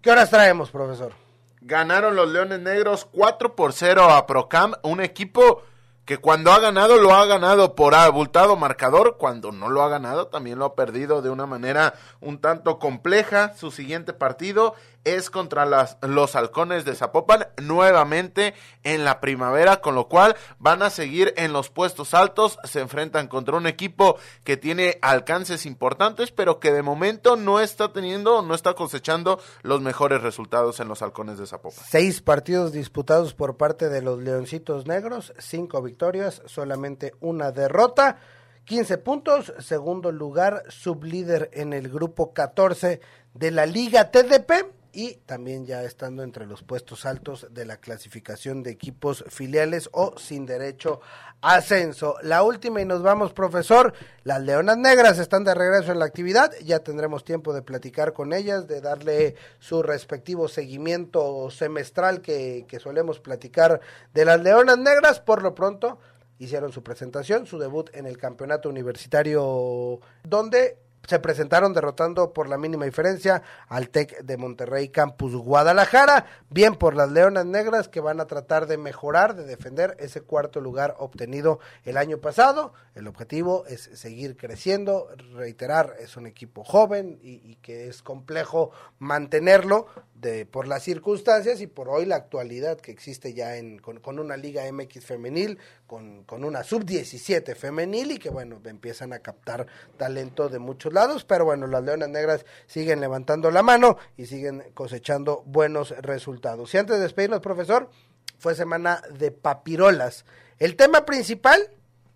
¿Qué 0.00 0.10
horas 0.10 0.30
traemos, 0.30 0.70
profesor? 0.70 1.12
Ganaron 1.60 2.16
los 2.16 2.30
Leones 2.30 2.58
Negros 2.58 3.06
4 3.12 3.54
por 3.54 3.74
0 3.74 4.04
a 4.04 4.26
Procam, 4.26 4.72
un 4.82 5.02
equipo 5.02 5.62
que 6.06 6.16
cuando 6.16 6.52
ha 6.52 6.58
ganado 6.58 6.96
lo 6.96 7.12
ha 7.12 7.26
ganado 7.26 7.74
por 7.74 7.94
abultado 7.94 8.56
marcador, 8.56 9.18
cuando 9.18 9.52
no 9.52 9.68
lo 9.68 9.82
ha 9.82 9.90
ganado 9.90 10.28
también 10.28 10.58
lo 10.58 10.64
ha 10.64 10.74
perdido 10.74 11.20
de 11.20 11.28
una 11.28 11.44
manera 11.44 11.92
un 12.20 12.40
tanto 12.40 12.78
compleja. 12.78 13.54
Su 13.56 13.70
siguiente 13.70 14.14
partido 14.14 14.74
es 15.04 15.30
contra 15.30 15.66
los 16.00 16.36
halcones 16.36 16.84
de 16.84 16.94
Zapopan 16.94 17.48
nuevamente 17.62 18.54
en 18.82 19.04
la 19.04 19.20
primavera, 19.20 19.80
con 19.80 19.94
lo 19.94 20.08
cual 20.08 20.36
van 20.58 20.82
a 20.82 20.90
seguir 20.90 21.34
en 21.36 21.52
los 21.52 21.70
puestos 21.70 22.14
altos, 22.14 22.58
se 22.64 22.80
enfrentan 22.80 23.28
contra 23.28 23.56
un 23.56 23.66
equipo 23.66 24.18
que 24.44 24.56
tiene 24.56 24.98
alcances 25.02 25.66
importantes, 25.66 26.32
pero 26.32 26.60
que 26.60 26.72
de 26.72 26.82
momento 26.82 27.36
no 27.36 27.60
está 27.60 27.92
teniendo, 27.92 28.42
no 28.42 28.54
está 28.54 28.74
cosechando 28.74 29.38
los 29.62 29.80
mejores 29.80 30.22
resultados 30.22 30.80
en 30.80 30.88
los 30.88 31.02
halcones 31.02 31.38
de 31.38 31.46
Zapopan. 31.46 31.84
Seis 31.86 32.20
partidos 32.20 32.72
disputados 32.72 33.34
por 33.34 33.56
parte 33.56 33.88
de 33.88 34.02
los 34.02 34.18
Leoncitos 34.18 34.86
Negros, 34.86 35.32
cinco 35.38 35.82
victorias 35.82 35.90
victorias, 35.90 36.40
solamente 36.46 37.14
una 37.20 37.52
derrota. 37.52 38.18
15 38.64 38.98
puntos, 38.98 39.52
segundo 39.58 40.12
lugar, 40.12 40.62
sublíder 40.68 41.50
en 41.52 41.72
el 41.72 41.88
grupo 41.88 42.32
14 42.32 43.00
de 43.34 43.50
la 43.50 43.66
Liga 43.66 44.10
TDP 44.10 44.79
y 44.92 45.16
también 45.26 45.66
ya 45.66 45.82
estando 45.84 46.22
entre 46.22 46.46
los 46.46 46.62
puestos 46.62 47.06
altos 47.06 47.46
de 47.50 47.64
la 47.64 47.76
clasificación 47.76 48.62
de 48.62 48.70
equipos 48.70 49.24
filiales 49.28 49.88
o 49.92 50.18
sin 50.18 50.46
derecho 50.46 51.00
a 51.40 51.56
ascenso. 51.56 52.16
La 52.22 52.42
última 52.42 52.80
y 52.80 52.84
nos 52.84 53.02
vamos, 53.02 53.32
profesor. 53.32 53.94
Las 54.24 54.42
Leonas 54.42 54.76
Negras 54.76 55.18
están 55.18 55.44
de 55.44 55.54
regreso 55.54 55.92
en 55.92 55.98
la 55.98 56.04
actividad. 56.04 56.52
Ya 56.64 56.80
tendremos 56.80 57.24
tiempo 57.24 57.52
de 57.52 57.62
platicar 57.62 58.12
con 58.12 58.32
ellas, 58.32 58.66
de 58.66 58.80
darle 58.80 59.36
su 59.58 59.82
respectivo 59.82 60.48
seguimiento 60.48 61.50
semestral 61.50 62.20
que, 62.20 62.64
que 62.68 62.80
solemos 62.80 63.20
platicar 63.20 63.80
de 64.12 64.24
las 64.24 64.40
Leonas 64.40 64.78
Negras. 64.78 65.20
Por 65.20 65.42
lo 65.42 65.54
pronto, 65.54 65.98
hicieron 66.38 66.72
su 66.72 66.82
presentación, 66.82 67.46
su 67.46 67.58
debut 67.58 67.90
en 67.94 68.06
el 68.06 68.18
campeonato 68.18 68.68
universitario, 68.68 70.00
donde 70.24 70.78
se 71.06 71.18
presentaron 71.18 71.72
derrotando 71.72 72.32
por 72.32 72.48
la 72.48 72.58
mínima 72.58 72.84
diferencia 72.84 73.42
al 73.68 73.88
TEC 73.88 74.22
de 74.22 74.36
Monterrey 74.36 74.88
Campus 74.88 75.34
Guadalajara, 75.34 76.26
bien 76.50 76.76
por 76.76 76.94
las 76.94 77.10
Leonas 77.10 77.46
Negras 77.46 77.88
que 77.88 78.00
van 78.00 78.20
a 78.20 78.26
tratar 78.26 78.66
de 78.66 78.76
mejorar, 78.76 79.34
de 79.34 79.44
defender 79.44 79.96
ese 79.98 80.20
cuarto 80.20 80.60
lugar 80.60 80.94
obtenido 80.98 81.58
el 81.84 81.96
año 81.96 82.18
pasado. 82.18 82.72
El 82.94 83.06
objetivo 83.06 83.64
es 83.66 83.90
seguir 83.94 84.36
creciendo, 84.36 85.08
reiterar, 85.34 85.96
es 86.00 86.16
un 86.16 86.26
equipo 86.26 86.64
joven 86.64 87.18
y, 87.22 87.56
que 87.56 87.88
es 87.88 88.02
complejo 88.02 88.70
mantenerlo 88.98 89.86
de, 90.14 90.46
por 90.46 90.68
las 90.68 90.82
circunstancias 90.82 91.60
y 91.60 91.66
por 91.66 91.88
hoy 91.88 92.06
la 92.06 92.16
actualidad 92.16 92.78
que 92.78 92.92
existe 92.92 93.32
ya 93.32 93.56
en, 93.56 93.78
con, 93.78 94.18
una 94.18 94.36
Liga 94.36 94.70
MX 94.70 95.04
femenil, 95.04 95.58
con, 95.86 96.24
con 96.24 96.44
una 96.44 96.62
sub-17 96.62 97.54
femenil 97.54 98.12
y 98.12 98.18
que 98.18 98.30
bueno, 98.30 98.60
empiezan 98.64 99.12
a 99.12 99.20
captar 99.20 99.66
talento 99.96 100.48
de 100.48 100.58
muchos 100.58 100.89
lados, 100.92 101.24
pero 101.24 101.44
bueno, 101.44 101.66
las 101.66 101.82
Leonas 101.82 102.08
Negras 102.08 102.44
siguen 102.66 103.00
levantando 103.00 103.50
la 103.50 103.62
mano 103.62 103.96
y 104.16 104.26
siguen 104.26 104.64
cosechando 104.74 105.42
buenos 105.46 105.90
resultados. 106.00 106.72
Y 106.74 106.78
antes 106.78 106.96
de 106.96 107.02
despedirnos, 107.02 107.40
profesor, 107.40 107.90
fue 108.38 108.54
semana 108.54 109.02
de 109.12 109.30
papirolas. 109.30 110.24
El 110.58 110.76
tema 110.76 111.04
principal 111.04 111.70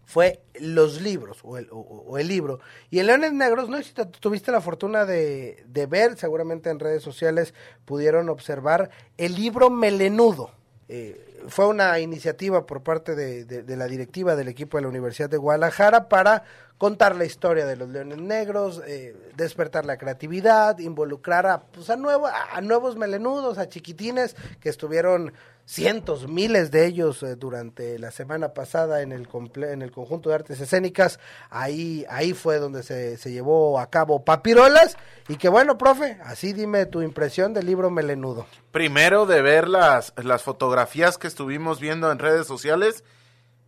fue 0.05 0.43
los 0.61 1.01
libros 1.01 1.39
o 1.43 1.57
el, 1.57 1.69
o, 1.71 2.19
el, 2.19 2.29
libro. 2.29 2.61
Y 2.91 2.99
en 2.99 3.07
Leones 3.07 3.33
Negros, 3.33 3.69
no 3.69 3.79
sé 3.79 3.85
si 3.85 3.93
tuviste 4.21 4.53
la 4.53 4.61
fortuna 4.61 5.05
de, 5.07 5.65
de, 5.67 5.87
ver, 5.87 6.19
seguramente 6.19 6.71
en 6.71 6.79
redes 6.79 7.03
sociales 7.03 7.55
pudieron 7.85 8.29
observar 8.29 8.91
el 9.17 9.35
libro 9.35 9.71
Melenudo. 9.71 10.51
Eh, 10.89 11.34
fue 11.49 11.67
una 11.67 11.99
iniciativa 11.99 12.67
por 12.67 12.83
parte 12.83 13.15
de, 13.15 13.45
de, 13.45 13.77
la 13.77 13.87
directiva 13.87 14.37
del 14.37 14.49
equipo 14.49 14.77
de 14.77 14.83
la 14.83 14.89
Universidad 14.89 15.29
de 15.29 15.37
Guadalajara 15.37 16.09
para 16.09 16.45
contar 16.79 17.15
la 17.17 17.25
historia 17.25 17.67
de 17.67 17.77
los 17.77 17.89
leones 17.89 18.19
negros, 18.19 18.83
eh, 18.87 19.15
despertar 19.37 19.87
la 19.87 19.97
creatividad, 19.97 20.79
involucrar 20.79 21.47
a, 21.47 21.61
pues, 21.61 21.89
a, 21.91 21.97
nuevo, 21.97 22.27
a 22.27 22.61
nuevos 22.61 22.97
melenudos, 22.97 23.59
a 23.59 23.69
chiquitines 23.69 24.37
que 24.61 24.69
estuvieron 24.69 25.33
cientos, 25.67 26.29
miles 26.29 26.71
de 26.71 26.87
ellos 26.87 27.23
eh, 27.23 27.37
durante 27.37 27.99
la 27.99 28.11
semana 28.11 28.53
pasada 28.53 29.01
en 29.01 29.13
el, 29.13 29.29
en 29.57 29.83
el 29.83 29.91
conjunto 29.91 30.29
de 30.29 30.35
artes 30.35 30.61
escénicas. 30.61 31.19
Ahí, 31.51 32.05
ahí 32.09 32.33
fue 32.33 32.59
donde 32.59 32.83
se, 32.83 33.17
se 33.17 33.33
llevó 33.33 33.79
a 33.79 33.89
cabo 33.89 34.25
Papirolas. 34.25 34.97
Y 35.29 35.37
que 35.37 35.49
bueno, 35.49 35.79
profe, 35.79 36.19
así 36.25 36.53
dime 36.53 36.87
tu 36.87 37.01
impresión 37.01 37.55
del 37.55 37.67
libro 37.67 37.91
Melenudo. 37.91 38.47
Primero 38.73 39.25
de 39.25 39.41
ver 39.41 39.69
las, 39.69 40.13
las 40.23 40.43
fotografías 40.43 41.17
que 41.17 41.27
estuvimos 41.35 41.81
viendo 41.81 42.13
en 42.13 42.21
redes 42.21 42.47
sociales. 42.47 43.03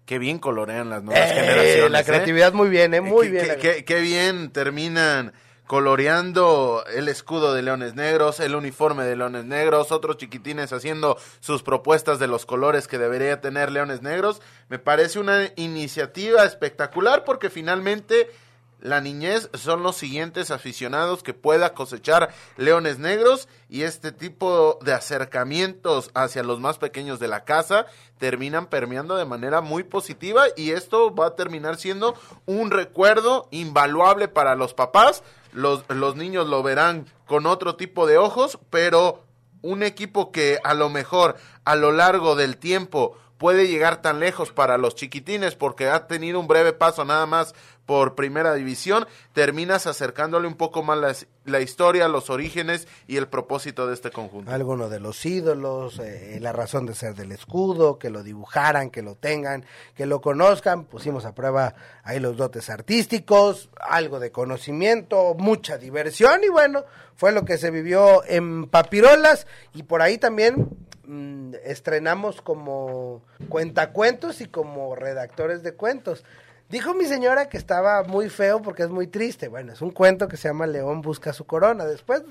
Qué 0.04 0.20
bien 0.20 0.38
colorean 0.38 0.88
las 0.88 1.02
nuevas 1.02 1.32
eh, 1.32 1.34
generaciones. 1.34 1.90
La 1.90 2.00
¿eh? 2.00 2.04
creatividad 2.04 2.52
muy 2.52 2.68
bien, 2.68 2.94
¿eh? 2.94 3.00
Muy 3.00 3.28
bien. 3.28 3.58
qué 3.60 4.00
bien 4.00 4.52
terminan 4.52 5.32
coloreando 5.66 6.84
el 6.94 7.08
escudo 7.08 7.52
de 7.52 7.62
Leones 7.62 7.96
Negros, 7.96 8.38
el 8.38 8.54
uniforme 8.54 9.04
de 9.04 9.16
Leones 9.16 9.44
Negros, 9.46 9.90
otros 9.90 10.16
chiquitines 10.16 10.72
haciendo 10.72 11.18
sus 11.40 11.64
propuestas 11.64 12.20
de 12.20 12.28
los 12.28 12.46
colores 12.46 12.86
que 12.86 12.98
debería 12.98 13.40
tener 13.40 13.72
Leones 13.72 14.00
Negros. 14.00 14.40
Me 14.68 14.78
parece 14.78 15.18
una 15.18 15.50
iniciativa 15.56 16.44
espectacular 16.44 17.24
porque 17.24 17.50
finalmente 17.50 18.30
la 18.86 19.00
niñez 19.00 19.50
son 19.54 19.82
los 19.82 19.96
siguientes 19.96 20.52
aficionados 20.52 21.24
que 21.24 21.34
pueda 21.34 21.74
cosechar 21.74 22.32
Leones 22.56 23.00
Negros 23.00 23.48
y 23.68 23.82
este 23.82 24.12
tipo 24.12 24.78
de 24.80 24.92
acercamientos 24.92 26.12
hacia 26.14 26.44
los 26.44 26.60
más 26.60 26.78
pequeños 26.78 27.18
de 27.18 27.26
la 27.26 27.44
casa 27.44 27.86
terminan 28.18 28.66
permeando 28.66 29.16
de 29.16 29.24
manera 29.24 29.60
muy 29.60 29.82
positiva 29.82 30.44
y 30.56 30.70
esto 30.70 31.12
va 31.12 31.26
a 31.26 31.34
terminar 31.34 31.78
siendo 31.78 32.14
un 32.46 32.70
recuerdo 32.70 33.48
invaluable 33.50 34.28
para 34.28 34.54
los 34.54 34.72
papás. 34.72 35.24
Los, 35.52 35.82
los 35.88 36.14
niños 36.14 36.46
lo 36.46 36.62
verán 36.62 37.06
con 37.26 37.46
otro 37.46 37.74
tipo 37.74 38.06
de 38.06 38.18
ojos, 38.18 38.60
pero 38.70 39.24
un 39.62 39.82
equipo 39.82 40.30
que 40.30 40.60
a 40.62 40.74
lo 40.74 40.90
mejor 40.90 41.34
a 41.64 41.74
lo 41.74 41.90
largo 41.90 42.36
del 42.36 42.56
tiempo 42.56 43.18
puede 43.38 43.68
llegar 43.68 44.00
tan 44.00 44.20
lejos 44.20 44.52
para 44.52 44.78
los 44.78 44.94
chiquitines 44.94 45.54
porque 45.54 45.88
ha 45.88 46.06
tenido 46.06 46.40
un 46.40 46.46
breve 46.46 46.72
paso 46.72 47.04
nada 47.04 47.26
más 47.26 47.54
por 47.86 48.16
primera 48.16 48.52
división, 48.54 49.06
terminas 49.32 49.86
acercándole 49.86 50.48
un 50.48 50.56
poco 50.56 50.82
más 50.82 51.26
la, 51.44 51.60
historia, 51.60 52.08
los 52.08 52.30
orígenes 52.30 52.88
y 53.06 53.16
el 53.16 53.28
propósito 53.28 53.86
de 53.86 53.94
este 53.94 54.10
conjunto. 54.10 54.50
Alguno 54.50 54.88
de 54.88 54.98
los 54.98 55.24
ídolos, 55.24 56.00
eh, 56.00 56.38
la 56.40 56.52
razón 56.52 56.84
de 56.84 56.94
ser 56.94 57.14
del 57.14 57.30
escudo, 57.30 57.98
que 57.98 58.10
lo 58.10 58.24
dibujaran, 58.24 58.90
que 58.90 59.02
lo 59.02 59.14
tengan, 59.14 59.64
que 59.94 60.04
lo 60.04 60.20
conozcan, 60.20 60.84
pusimos 60.84 61.24
a 61.24 61.34
prueba 61.34 61.74
ahí 62.02 62.18
los 62.18 62.36
dotes 62.36 62.68
artísticos, 62.70 63.70
algo 63.80 64.18
de 64.18 64.32
conocimiento, 64.32 65.34
mucha 65.38 65.78
diversión 65.78 66.42
y 66.42 66.48
bueno, 66.48 66.84
fue 67.14 67.30
lo 67.30 67.44
que 67.44 67.56
se 67.56 67.70
vivió 67.70 68.24
en 68.26 68.66
Papirolas 68.66 69.46
y 69.74 69.84
por 69.84 70.02
ahí 70.02 70.18
también 70.18 70.70
mm, 71.04 71.54
estrenamos 71.64 72.42
como 72.42 73.22
cuentacuentos 73.48 74.40
y 74.40 74.46
como 74.46 74.96
redactores 74.96 75.62
de 75.62 75.74
cuentos. 75.74 76.24
Dijo 76.68 76.94
mi 76.94 77.06
señora 77.06 77.48
que 77.48 77.56
estaba 77.56 78.02
muy 78.02 78.28
feo 78.28 78.60
porque 78.60 78.82
es 78.82 78.90
muy 78.90 79.06
triste. 79.06 79.46
Bueno, 79.46 79.72
es 79.72 79.80
un 79.80 79.92
cuento 79.92 80.26
que 80.26 80.36
se 80.36 80.48
llama 80.48 80.66
León 80.66 81.00
busca 81.00 81.32
su 81.32 81.44
corona. 81.44 81.84
Después, 81.84 82.22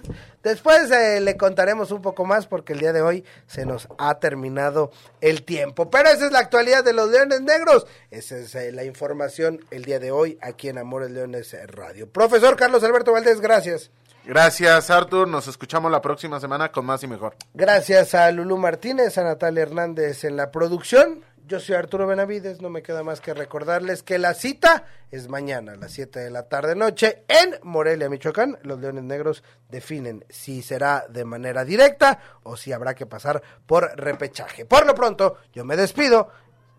después 0.44 0.92
eh, 0.92 1.22
le 1.22 1.38
contaremos 1.38 1.92
un 1.92 2.02
poco 2.02 2.26
más 2.26 2.46
porque 2.46 2.74
el 2.74 2.80
día 2.80 2.92
de 2.92 3.02
hoy 3.02 3.24
se 3.48 3.66
nos 3.66 3.88
ha 3.98 4.20
terminado 4.20 4.92
el 5.22 5.44
tiempo. 5.44 5.90
Pero 5.90 6.10
esa 6.10 6.26
es 6.26 6.32
la 6.34 6.40
actualidad 6.40 6.84
de 6.84 6.92
los 6.92 7.10
Leones 7.10 7.42
Negros. 7.42 7.88
Esa 8.12 8.36
es 8.38 8.54
eh, 8.56 8.74
la 8.74 8.84
información 8.84 9.64
el 9.72 9.86
día 9.86 10.00
de 10.00 10.12
hoy 10.12 10.38
aquí 10.42 10.68
en 10.68 10.80
Amores 10.80 11.12
Leones 11.12 11.56
Radio. 11.68 12.10
Profesor 12.10 12.58
Carlos 12.58 12.84
Alberto 12.84 13.14
Valdés, 13.14 13.40
gracias. 13.40 13.90
Gracias, 14.26 14.90
Artur. 14.90 15.28
Nos 15.28 15.48
escuchamos 15.48 15.92
la 15.92 16.02
próxima 16.02 16.40
semana 16.40 16.72
con 16.72 16.86
más 16.86 17.04
y 17.04 17.08
mejor. 17.08 17.36
Gracias 17.54 18.16
a 18.16 18.32
Lulú 18.32 18.58
Martínez, 18.58 19.18
a 19.18 19.24
Natalia 19.24 19.64
Hernández 19.64 20.24
en 20.24 20.36
la 20.36 20.52
producción. 20.52 21.24
Yo 21.48 21.60
soy 21.60 21.76
Arturo 21.76 22.08
Benavides, 22.08 22.60
no 22.60 22.72
me 22.72 22.82
queda 22.82 23.04
más 23.04 23.22
que 23.22 23.32
recordarles 23.36 24.02
que 24.02 24.18
la 24.18 24.34
cita 24.34 24.86
es 25.12 25.30
mañana 25.30 25.74
a 25.74 25.76
las 25.76 25.92
7 25.92 26.20
de 26.20 26.32
la 26.32 26.50
tarde 26.50 26.76
noche 26.76 27.24
en 27.28 27.60
Morelia, 27.62 28.10
Michoacán. 28.10 28.58
Los 28.64 28.80
Leones 28.80 29.04
Negros 29.04 29.44
definen 29.70 30.26
si 30.28 30.64
será 30.64 31.06
de 31.08 31.24
manera 31.24 31.64
directa 31.64 32.18
o 32.42 32.58
si 32.58 32.72
habrá 32.72 32.96
que 32.96 33.06
pasar 33.06 33.44
por 33.68 33.96
repechaje. 33.96 34.66
Por 34.66 34.88
lo 34.88 34.96
pronto, 34.96 35.38
yo 35.54 35.64
me 35.66 35.78
despido, 35.78 36.30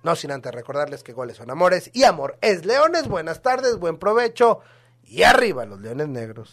no 0.03 0.17
sin 0.17 0.33
antes 0.33 0.53
recordarles 0.53 1.05
que 1.05 1.13
goles 1.13 1.37
son 1.37 1.53
amores 1.53 1.89
y 1.93 2.03
amor 2.03 2.37
es 2.41 2.65
leones. 2.65 3.07
Buenas 3.07 3.43
tardes, 3.43 3.77
buen 3.77 3.99
provecho 3.99 4.63
y 5.05 5.23
arriba 5.23 5.65
los 5.65 5.81
Leones 5.81 6.09
Negros. 6.09 6.53